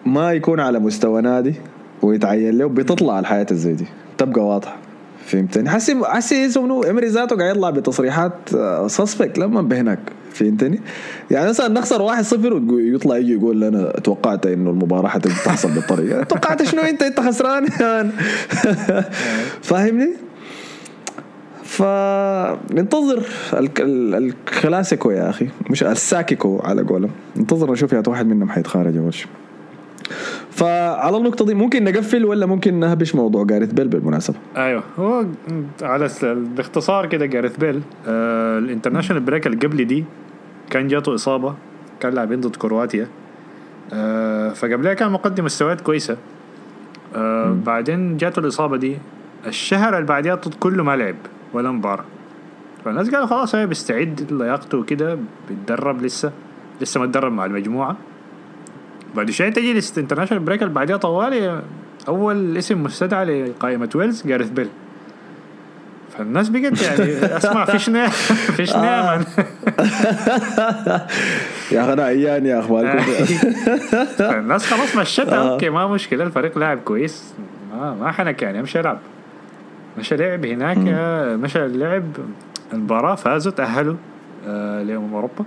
ما 0.06 0.34
يكون 0.34 0.60
على 0.60 0.80
مستوى 0.80 1.22
نادي 1.22 1.54
ويتعين 2.02 2.58
له 2.58 2.66
بتطلع 2.68 3.20
الحاجات 3.20 3.46
الزي 3.52 3.74
دي. 3.74 3.86
تبقى 4.18 4.42
واضحة. 4.46 4.78
فهمتني؟ 5.26 5.70
حسي 5.70 5.96
حسي 6.06 6.46
اسمه 6.46 6.90
امري 6.90 7.08
ذاته 7.08 7.36
قاعد 7.36 7.56
يطلع 7.56 7.70
بتصريحات 7.70 8.34
سسبكت 8.88 9.38
لما 9.38 9.62
بهناك. 9.62 10.00
فهمتني؟ 10.34 10.80
يعني 11.32 11.50
مثلا 11.50 11.68
نخسر 11.68 12.08
1-0 12.24 12.36
ويطلع 12.72 13.18
يجي 13.18 13.34
يقول 13.34 13.62
لنا 13.62 13.92
توقعت 14.04 14.46
إنه 14.46 14.70
المباراة 14.70 15.08
حتحصل 15.08 15.72
بالطريقة. 15.72 16.24
توقعت 16.34 16.64
شنو 16.64 16.82
أنت؟ 16.82 17.02
أنت 17.04 17.20
خسران. 17.20 17.68
فاهمني؟ 19.70 20.10
فننتظر 21.64 23.24
الك- 23.54 23.82
ال- 23.82 24.16
الكلاسيكو 24.16 25.12
يا 25.12 25.30
أخي. 25.30 25.48
مش 25.70 25.84
الساكيكو 25.84 26.60
على 26.64 26.82
قولهم. 26.82 27.12
ننتظر 27.38 27.72
نشوف 27.72 27.94
يا 27.94 28.04
واحد 28.08 28.26
منهم 28.26 28.50
حيتخارج 28.50 28.98
أول 28.98 29.14
شيء 29.14 29.28
فعلى 31.02 31.18
النقطة 31.18 31.46
دي 31.46 31.54
ممكن 31.54 31.84
نقفل 31.84 32.26
ولا 32.26 32.46
ممكن 32.46 32.80
نهبش 32.80 33.16
موضوع 33.16 33.44
جاريث 33.44 33.72
بيل 33.74 33.88
بالمناسبة؟ 33.88 34.38
أيوه 34.58 34.84
هو 35.00 35.26
على 35.82 36.10
باختصار 36.58 37.06
كده 37.06 37.26
جاريث 37.26 37.58
بيل 37.58 37.82
آه 38.08 38.58
ال 38.60 38.64
international 38.64 39.24
break 39.24 39.48
اللي 39.48 39.58
قبل 39.58 39.86
دي 39.86 40.06
كان 40.70 40.88
جاته 40.88 41.16
إصابة 41.16 41.56
كان 42.00 42.14
لاعبين 42.14 42.42
ضد 42.42 42.56
كرواتيا 42.56 43.08
آه 43.94 44.50
فقبلها 44.50 44.94
كان 44.94 45.12
مقدم 45.12 45.46
مستويات 45.46 45.82
كويسة 45.82 46.18
آه 47.16 47.58
بعدين 47.66 48.18
جاته 48.18 48.40
الإصابة 48.40 48.78
دي 48.78 48.98
الشهر 49.48 49.96
اللي 49.96 50.08
بعدها 50.08 50.36
ضد 50.36 50.54
كله 50.54 50.84
ما 50.84 50.96
لعب 50.96 51.16
ولا 51.54 51.72
مباراة. 51.72 52.06
فالناس 52.86 53.10
قالوا 53.10 53.28
خلاص 53.28 53.56
هو 53.56 53.68
بيستعد 53.68 54.28
لياقته 54.32 54.78
وكده 54.78 55.18
بيتدرب 55.50 56.02
لسه 56.02 56.32
لسه 56.82 57.00
ما 57.00 57.06
تدرب 57.06 57.32
مع 57.32 57.46
المجموعة. 57.46 57.98
بعد 59.16 59.32
شوية 59.32 59.50
تجي 59.50 59.72
ال 59.72 59.77
international 59.77 60.44
break 60.44 60.64
اللي 60.64 60.74
بعدها 60.74 60.98
طوالي 60.98 61.62
أول 62.08 62.58
اسم 62.58 62.84
مستدعى 62.84 63.26
لقائمة 63.26 63.90
ويلز 63.96 64.28
جاريث 64.28 64.50
بيل 64.50 64.68
فالناس 66.18 66.50
بقت 66.50 66.82
يعني 66.82 67.14
أسمع 67.38 67.66
فيش 67.66 67.90
نام 67.90 68.10
فيش 68.56 68.76
نام 68.76 69.24
يا 71.72 71.82
أخي 71.84 71.94
أنا 71.94 72.04
عيان 72.04 72.46
يا 72.46 72.60
أخوان. 72.60 72.86
الناس 74.40 74.66
خلاص 74.66 74.96
مشتها. 74.96 75.38
آه. 75.38 75.54
okay 75.54 75.70
ما 75.70 75.88
مشكلة 75.88 76.24
الفريق 76.24 76.58
لاعب 76.58 76.80
كويس. 76.80 77.34
ما 77.74 77.94
ما 77.94 78.12
حنك 78.12 78.42
يعني 78.42 78.60
أمشي 78.60 78.80
ألعب. 78.80 79.00
مشى 79.98 80.16
لعب 80.16 80.46
هناك 80.46 80.78
آه، 80.88 81.36
مشى 81.36 81.68
لعب. 81.68 82.04
المباراة 82.74 83.16
فازوا 83.16 83.52
تاهلوا 83.52 83.96
آه 84.48 84.84
لأمم 84.84 85.14
أوروبا. 85.14 85.46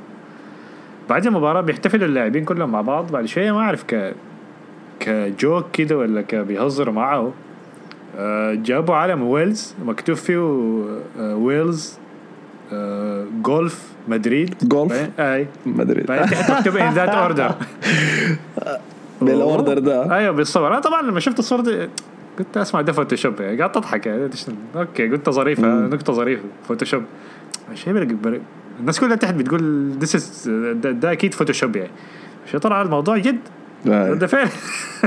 بعد 1.08 1.26
المباراة 1.26 1.60
بيحتفلوا 1.60 2.06
اللاعبين 2.06 2.44
كلهم 2.44 2.72
مع 2.72 2.80
بعض 2.80 3.12
بعد 3.12 3.24
شوية 3.24 3.52
ما 3.52 3.60
أعرف 3.60 3.84
ك 3.84 4.14
ك 5.00 5.14
joke 5.14 5.70
كده 5.72 5.98
ولا 5.98 6.22
كبيهزروا 6.22 6.94
معه. 6.94 7.32
آه 8.18 8.54
جابوا 8.54 8.94
علم 8.94 9.22
ويلز 9.22 9.74
مكتوب 9.84 10.16
فيه 10.16 10.38
آه 11.18 11.36
ويلز 11.36 11.98
آه 12.72 13.24
جولف 13.42 13.88
مدريد. 14.08 14.54
جولف؟ 14.62 15.10
أي. 15.18 15.46
بعدين 15.66 16.26
تكتب 16.26 16.76
in 16.76 16.92
that 16.92 17.08
order 17.08 17.54
بال 19.22 19.38
order 19.38 19.78
ده. 19.78 20.16
أيوه 20.16 20.32
بالصور. 20.32 20.68
أنا 20.68 20.80
طبعا 20.80 21.02
لما 21.02 21.20
شفت 21.20 21.38
الصورة 21.38 21.62
دي 21.62 21.88
قلت 22.38 22.56
أسمع 22.56 22.80
ده 22.80 22.92
فوتوشوب 22.92 23.40
يعني 23.40 23.58
قاعد 23.58 23.72
تضحك 23.72 24.06
يعني؟ 24.06 24.30
أوكي 24.76 25.08
قلت 25.08 25.30
ظريفه 25.30 25.68
نقطة 25.68 26.12
ظريفه 26.12 26.44
فوتوشوب 26.68 27.02
شيء. 27.74 28.08
الناس 28.80 29.00
كلها 29.00 29.16
تحت 29.16 29.34
بتقول 29.34 29.90
this 29.90 30.14
is 30.14 30.48
ده, 30.82 30.90
ده 30.90 31.12
أكيد 31.12 31.34
فوتوشوب 31.34 31.76
يعني. 31.76 31.90
شو 32.52 32.58
طلع 32.58 32.82
الموضوع 32.82 33.18
جد. 33.18 33.38
آي. 33.86 34.14
ده 34.14 34.26
فعلا. 34.26 34.48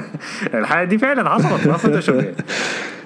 الحاجة 0.60 0.88
دي 0.88 0.98
فعلا 0.98 1.30
حصلت 1.30 1.68
ما 1.68 1.78
فوتوشوب 1.78 2.16
يعني. 2.16 2.36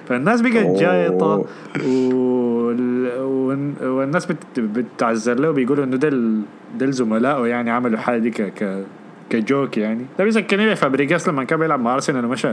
فالناس 0.08 0.40
بقت. 0.40 0.66
جايطة 0.80 1.44
وال... 1.84 3.10
والن- 3.18 3.82
والناس 3.82 4.26
بت... 4.26 4.60
بتعزر 4.60 5.40
له 5.40 5.50
بيقولوا 5.50 5.84
إنه 5.84 5.96
ده 5.96 6.08
ال... 6.08 6.40
ده 6.78 6.86
الزملاء 6.86 7.46
يعني 7.46 7.70
عملوا 7.70 7.98
حاجة 7.98 8.18
دي 8.18 8.30
ك... 8.30 8.42
ك... 8.42 8.84
ك 9.30 9.39
joke 9.39 9.76
يعني. 9.78 10.04
ده 10.18 10.24
بيذكرني 10.24 10.70
بفابريجاس 10.70 11.28
لما 11.28 11.44
كان 11.44 11.58
بيلعب 11.58 11.80
مع 11.80 11.94
أرسنال 11.94 12.24
ومشى. 12.24 12.52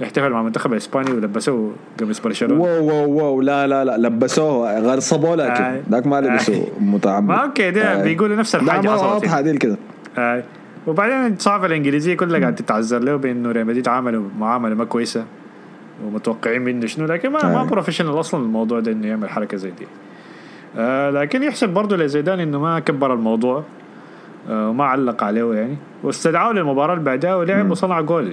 يحتفل 0.00 0.30
مع 0.30 0.40
المنتخب 0.40 0.72
الإسباني 0.72 1.10
ولبسوه 1.10 1.72
قميص 2.00 2.20
برشلونة 2.20 2.62
واو 2.62 2.86
واو 2.86 3.10
واو 3.10 3.40
لا 3.40 3.66
لا 3.66 3.84
لا 3.84 3.96
لبسوه 3.96 4.80
غصبوه. 4.80 5.34
لكن 5.36 5.82
ذاك 5.90 6.06
ما 6.06 6.20
لبسوه 6.20 6.56
آي. 6.56 6.66
متعمد 6.80 7.28
ما 7.28 7.34
أوكي 7.34 7.70
ده 7.70 7.92
آي. 7.92 8.02
بيقولوا 8.02 8.36
نفس 8.36 8.54
الحاجة 8.54 8.88
ما 8.88 8.92
حصلت 8.92 9.24
يعني. 9.24 9.52
دي 9.52 9.58
كده 9.58 9.76
آه. 10.18 10.42
وبعدين 10.86 11.32
الصحافة 11.32 11.66
الإنجليزية 11.66 12.14
كلها 12.14 12.40
قاعدة 12.40 12.56
تتعذر 12.56 12.98
له 12.98 13.16
بانه 13.16 13.52
ريال 13.52 13.66
مدريد 13.66 13.88
عملوا 13.88 14.24
معاملة 14.38 14.74
ما 14.74 14.84
كويسة 14.84 15.24
ومتوقعين 16.04 16.62
منه 16.62 16.86
شنو 16.86 17.06
لكن 17.06 17.30
ما 17.30 17.42
ما 17.42 17.60
آه. 17.60 17.64
professional 17.64 18.20
أصلا 18.20 18.42
الموضوع 18.44 18.80
ده 18.80 18.92
إنه 18.92 19.06
يعمل 19.06 19.28
حركة 19.28 19.56
زي 19.56 19.70
دي 19.70 19.86
آه 20.78 21.10
لكن 21.10 21.42
يحسب 21.42 21.68
برضه 21.68 21.96
لزيدان 21.96 22.40
إنه 22.40 22.60
ما 22.60 22.78
كبر 22.78 23.14
الموضوع 23.14 23.64
آه 24.50 24.68
وما 24.68 24.84
علق 24.84 25.24
عليه 25.24 25.54
يعني 25.54 25.76
واستدعاه 26.02 26.52
للمباراة 26.52 26.94
اللي 26.94 27.04
بعدها 27.04 27.34
ولعب 27.34 27.70
وصنع 27.70 28.00
جول. 28.00 28.32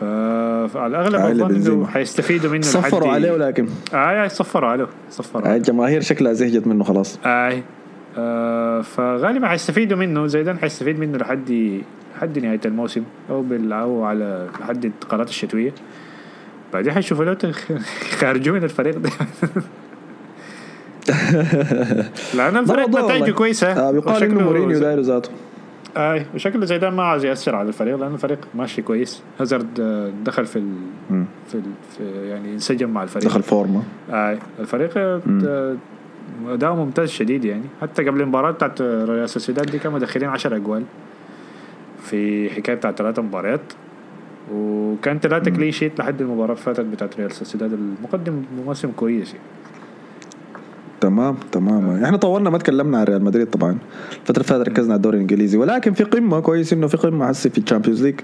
فعلى 0.00 0.86
الأغلب 0.86 1.14
آه، 1.14 1.30
أظن 1.46 1.54
إنه. 1.72 1.86
حيستفيدوا 1.86 2.50
منه 2.50 2.62
صفروا 2.62 3.12
عليه 3.12 3.32
ولكن. 3.32 3.68
آه 3.94 4.28
صفروا 4.28 4.70
عليه 4.70 4.86
صفروا. 5.10 5.46
عليه. 5.48 5.56
الجماهير 5.56 6.00
شكلها 6.00 6.32
زهجت 6.32 6.66
منه 6.66 6.84
خلاص. 6.84 7.18
اي 7.26 7.62
آه 8.18 8.80
فغالبا 8.80 9.48
حيستفيدوا 9.48 9.98
منه. 9.98 10.26
زيدان 10.26 10.58
حيستفيد 10.58 10.98
منه 10.98 11.18
لحد 11.18 11.80
لحد 12.16 12.38
نهاية 12.38 12.60
الموسم 12.64 13.02
أو 13.30 13.42
بال 13.42 13.72
أو 13.72 14.04
على 14.04 14.48
لحد 14.60 14.84
الانتقالات 14.84 15.28
الشتوية. 15.28 15.72
بعدين 16.72 16.92
حيشوفوا 16.92 17.24
له 17.24 17.34
تخ- 17.34 17.70
يخرجوه 18.12 18.54
من 18.54 18.64
الفريق 18.64 18.98
ده. 18.98 19.10
لأن 22.36 22.56
الفريق 22.56 22.88
نتائجه. 22.88 23.30
كويسة. 23.32 23.72
آه 23.72 23.90
بيقال 23.90 24.22
انه 24.22 24.40
مورينيو 24.44 24.78
داير 24.78 25.00
ذاته. 25.00 25.30
اي 25.96 26.26
وشكله 26.34 26.66
زيدان 26.66 26.92
ما 26.94 27.02
عايز 27.02 27.24
يأثر 27.24 27.54
على 27.54 27.68
الفريق 27.68 27.96
لأن 27.96 28.14
الفريق 28.14 28.38
ماشي 28.54 28.82
كويس. 28.82 29.22
هازارد 29.40 29.80
آه، 29.80 30.10
دخل 30.24 30.46
في 30.46 30.56
ال... 30.56 30.74
في, 31.48 31.54
ال... 31.54 31.62
في 31.90 32.28
يعني 32.28 32.52
انسجم 32.52 32.90
مع 32.90 33.02
الفريق. 33.02 33.24
دخل 33.28 33.42
فورمة. 33.42 33.82
اي 34.10 34.38
الفريق 34.60 34.90
آه، 34.96 35.76
أداء 36.48 36.74
ممتاز 36.74 37.08
شديد 37.08 37.44
يعني. 37.44 37.64
حتى 37.82 38.04
قبل 38.04 38.20
المباراة 38.20 38.50
بتاعت 38.50 38.82
ريال 38.82 39.28
سوسيداد 39.28 39.70
دي 39.70 39.78
كانوا 39.78 39.98
مدخلين 39.98 40.28
10 40.28 40.56
أجوال 40.56 40.84
في 42.02 42.50
حكاية 42.50 42.76
بتاعت 42.76 42.98
ثلاثة 42.98 43.22
مباريات. 43.22 43.72
وكان 44.52 45.18
ثلاثة 45.18 45.50
clean 45.50 45.70
sheet 45.70 45.98
لحد 45.98 46.20
المباراة 46.20 46.52
اللي 46.52 46.62
فاتت 46.62 46.80
بتاعت 46.80 47.16
ريال 47.16 47.32
سوسيداد 47.32 47.72
المقدم 47.72 48.42
موسم 48.66 48.90
كويس 48.90 49.34
يعني. 49.34 49.44
تمام 51.00 51.36
تمام. 51.52 52.04
إحنا 52.04 52.16
طولنا 52.16 52.50
ما 52.50 52.58
تكلمنا 52.58 52.98
عن 52.98 53.04
ريال 53.04 53.24
مدريد 53.24 53.46
طبعا. 53.50 53.78
الفترة 54.30 54.54
اللي 54.56 54.64
ركزنا 54.64 54.92
على 54.92 54.96
الدوري 54.96 55.16
الإنجليزي. 55.16 55.58
ولكن 55.58 55.92
في 55.92 56.04
قمة 56.04 56.40
كويس 56.40 56.72
إنه 56.72 56.86
في 56.86 56.96
قمة 56.96 57.28
حسي 57.28 57.50
في 57.50 57.58
ال 57.58 57.62
Champions 57.62 58.02
League. 58.02 58.20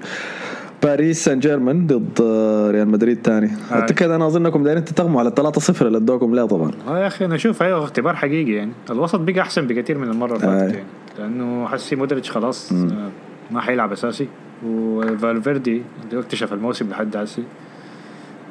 باريس 0.82 1.24
سان 1.24 1.40
جيرمان 1.40 1.86
ضد 1.86 2.20
آه، 2.22 2.70
ريال 2.70 2.88
مدريد 2.88 3.22
تاني. 3.22 3.46
آه. 3.70 3.74
اعتقد 3.74 4.10
أنا 4.10 4.26
أظنكم 4.26 4.62
دايرين 4.64 4.84
تتغموا 4.84 5.20
على 5.20 5.30
3-0 5.30 5.86
اللي 5.86 5.98
ادوكم 5.98 6.34
لا 6.34 6.46
طبعا. 6.46 6.70
آه 6.88 6.98
يا 6.98 7.06
أخي 7.06 7.24
أنا 7.24 7.34
أشوف 7.34 7.62
أيوه 7.62 7.84
اختبار 7.84 8.16
حقيقي 8.16 8.52
يعني. 8.52 8.72
الوسط 8.90 9.20
بقى 9.20 9.40
أحسن 9.40 9.66
بكثير 9.66 9.98
من 9.98 10.08
المرة 10.08 10.36
اللي 10.36 10.46
آه. 10.46 10.58
فاتت 10.60 10.74
يعني. 10.74 10.86
لأنه 11.18 11.66
حسي 11.66 11.96
مودريتش 11.96 12.30
خلاص 12.30 12.72
آه، 12.72 13.08
ما 13.50 13.60
حيلعب 13.60 13.92
أساسي. 13.92 14.28
وفالفيردي 14.66 15.82
اللي 16.10 16.20
اكتشف 16.20 16.52
الموسم 16.52 16.90
لحد 16.90 17.16
هسي 17.16 17.40
آه، 17.40 17.44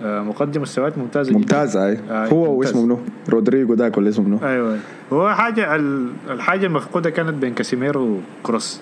مقدم 0.04 0.62
مستويات 0.62 0.98
ممتازه 0.98 1.30
جداً. 1.30 1.38
ممتاز 1.40 1.78
أي. 1.78 1.98
آه، 2.10 2.28
هو 2.28 2.56
ممتاز. 2.56 2.70
واسمه 2.74 2.86
منو؟ 2.86 3.00
رودريجو 3.30 3.74
داك 3.74 3.98
ولا 3.98 4.10
اسمه 4.10 4.26
منو؟ 4.28 4.40
أيوه. 4.44 4.78
هو 5.14 5.30
حاجة 5.34 5.76
ال- 5.76 6.10
الحاجة 6.30 6.66
المفقودة 6.66 7.10
كانت 7.10 7.30
بين 7.34 7.54
كاسيميرو 7.54 8.20
وكروس. 8.44 8.82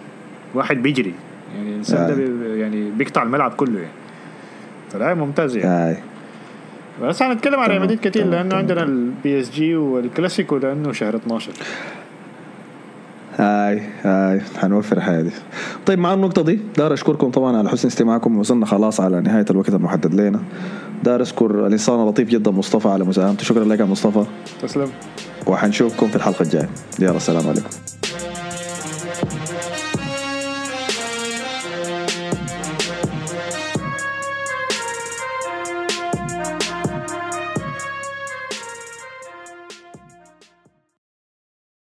واحد 0.55 0.77
بيجري. 0.83 1.13
يعني 1.55 1.69
الإنسان 1.69 2.07
ده 2.07 2.13
آه. 2.13 2.15
بي 2.15 2.59
يعني 2.59 2.91
بيقطع 2.91 3.23
الملعب 3.23 3.51
كله 3.51 3.79
يعني. 3.79 3.91
فلا 4.91 5.13
ممتاز 5.13 5.57
يعني. 5.57 5.89
أي. 5.89 5.97
بس 7.03 7.21
هنتكلم 7.23 7.59
عن 7.59 7.69
ريال 7.69 7.81
مدريد 7.81 7.99
كثير 7.99 8.23
تمام، 8.23 8.33
لأنه. 8.33 8.55
عندنا 8.55 8.83
ال 8.83 9.39
PSG 9.39 9.75
والكلاسيكو 9.75 10.57
لأنه 10.57 10.91
شهر 10.91 11.15
12 11.15 11.51
هاي 13.37 13.81
هاي 14.03 14.41
حنوفر 14.61 14.97
الحياة 14.97 15.21
دي 15.21 15.31
طيب 15.85 15.99
مع 15.99 16.13
النقطة 16.13 16.41
دي 16.43 16.59
دار 16.77 16.93
أشكركم 16.93 17.29
طبعا 17.31 17.57
على 17.57 17.69
حسن 17.69 17.87
استماعكم. 17.87 18.37
وصلنا 18.37 18.65
خلاص 18.65 18.99
على 19.01 19.21
نهاية 19.21 19.45
الوقت 19.49 19.69
المحدد 19.69 20.13
لنا. 20.13 20.39
دار 21.03 21.21
أشكر 21.21 21.67
الإنسان 21.67 21.99
اللطيف 21.99 22.29
جدا 22.29 22.51
مصطفى 22.51 22.87
على 22.87 23.03
مساهمته. 23.03 23.43
شكرا 23.43 23.65
لك 23.65 23.79
يا 23.79 23.85
مصطفى. 23.85 24.25
تسلم. 24.61 24.89
وحنشوفكم 25.47 26.07
في 26.07 26.15
الحلقة 26.15 26.43
الجاية. 26.43 26.69
يلا 26.99 27.17
السلام 27.17 27.47
عليكم. 27.47 27.69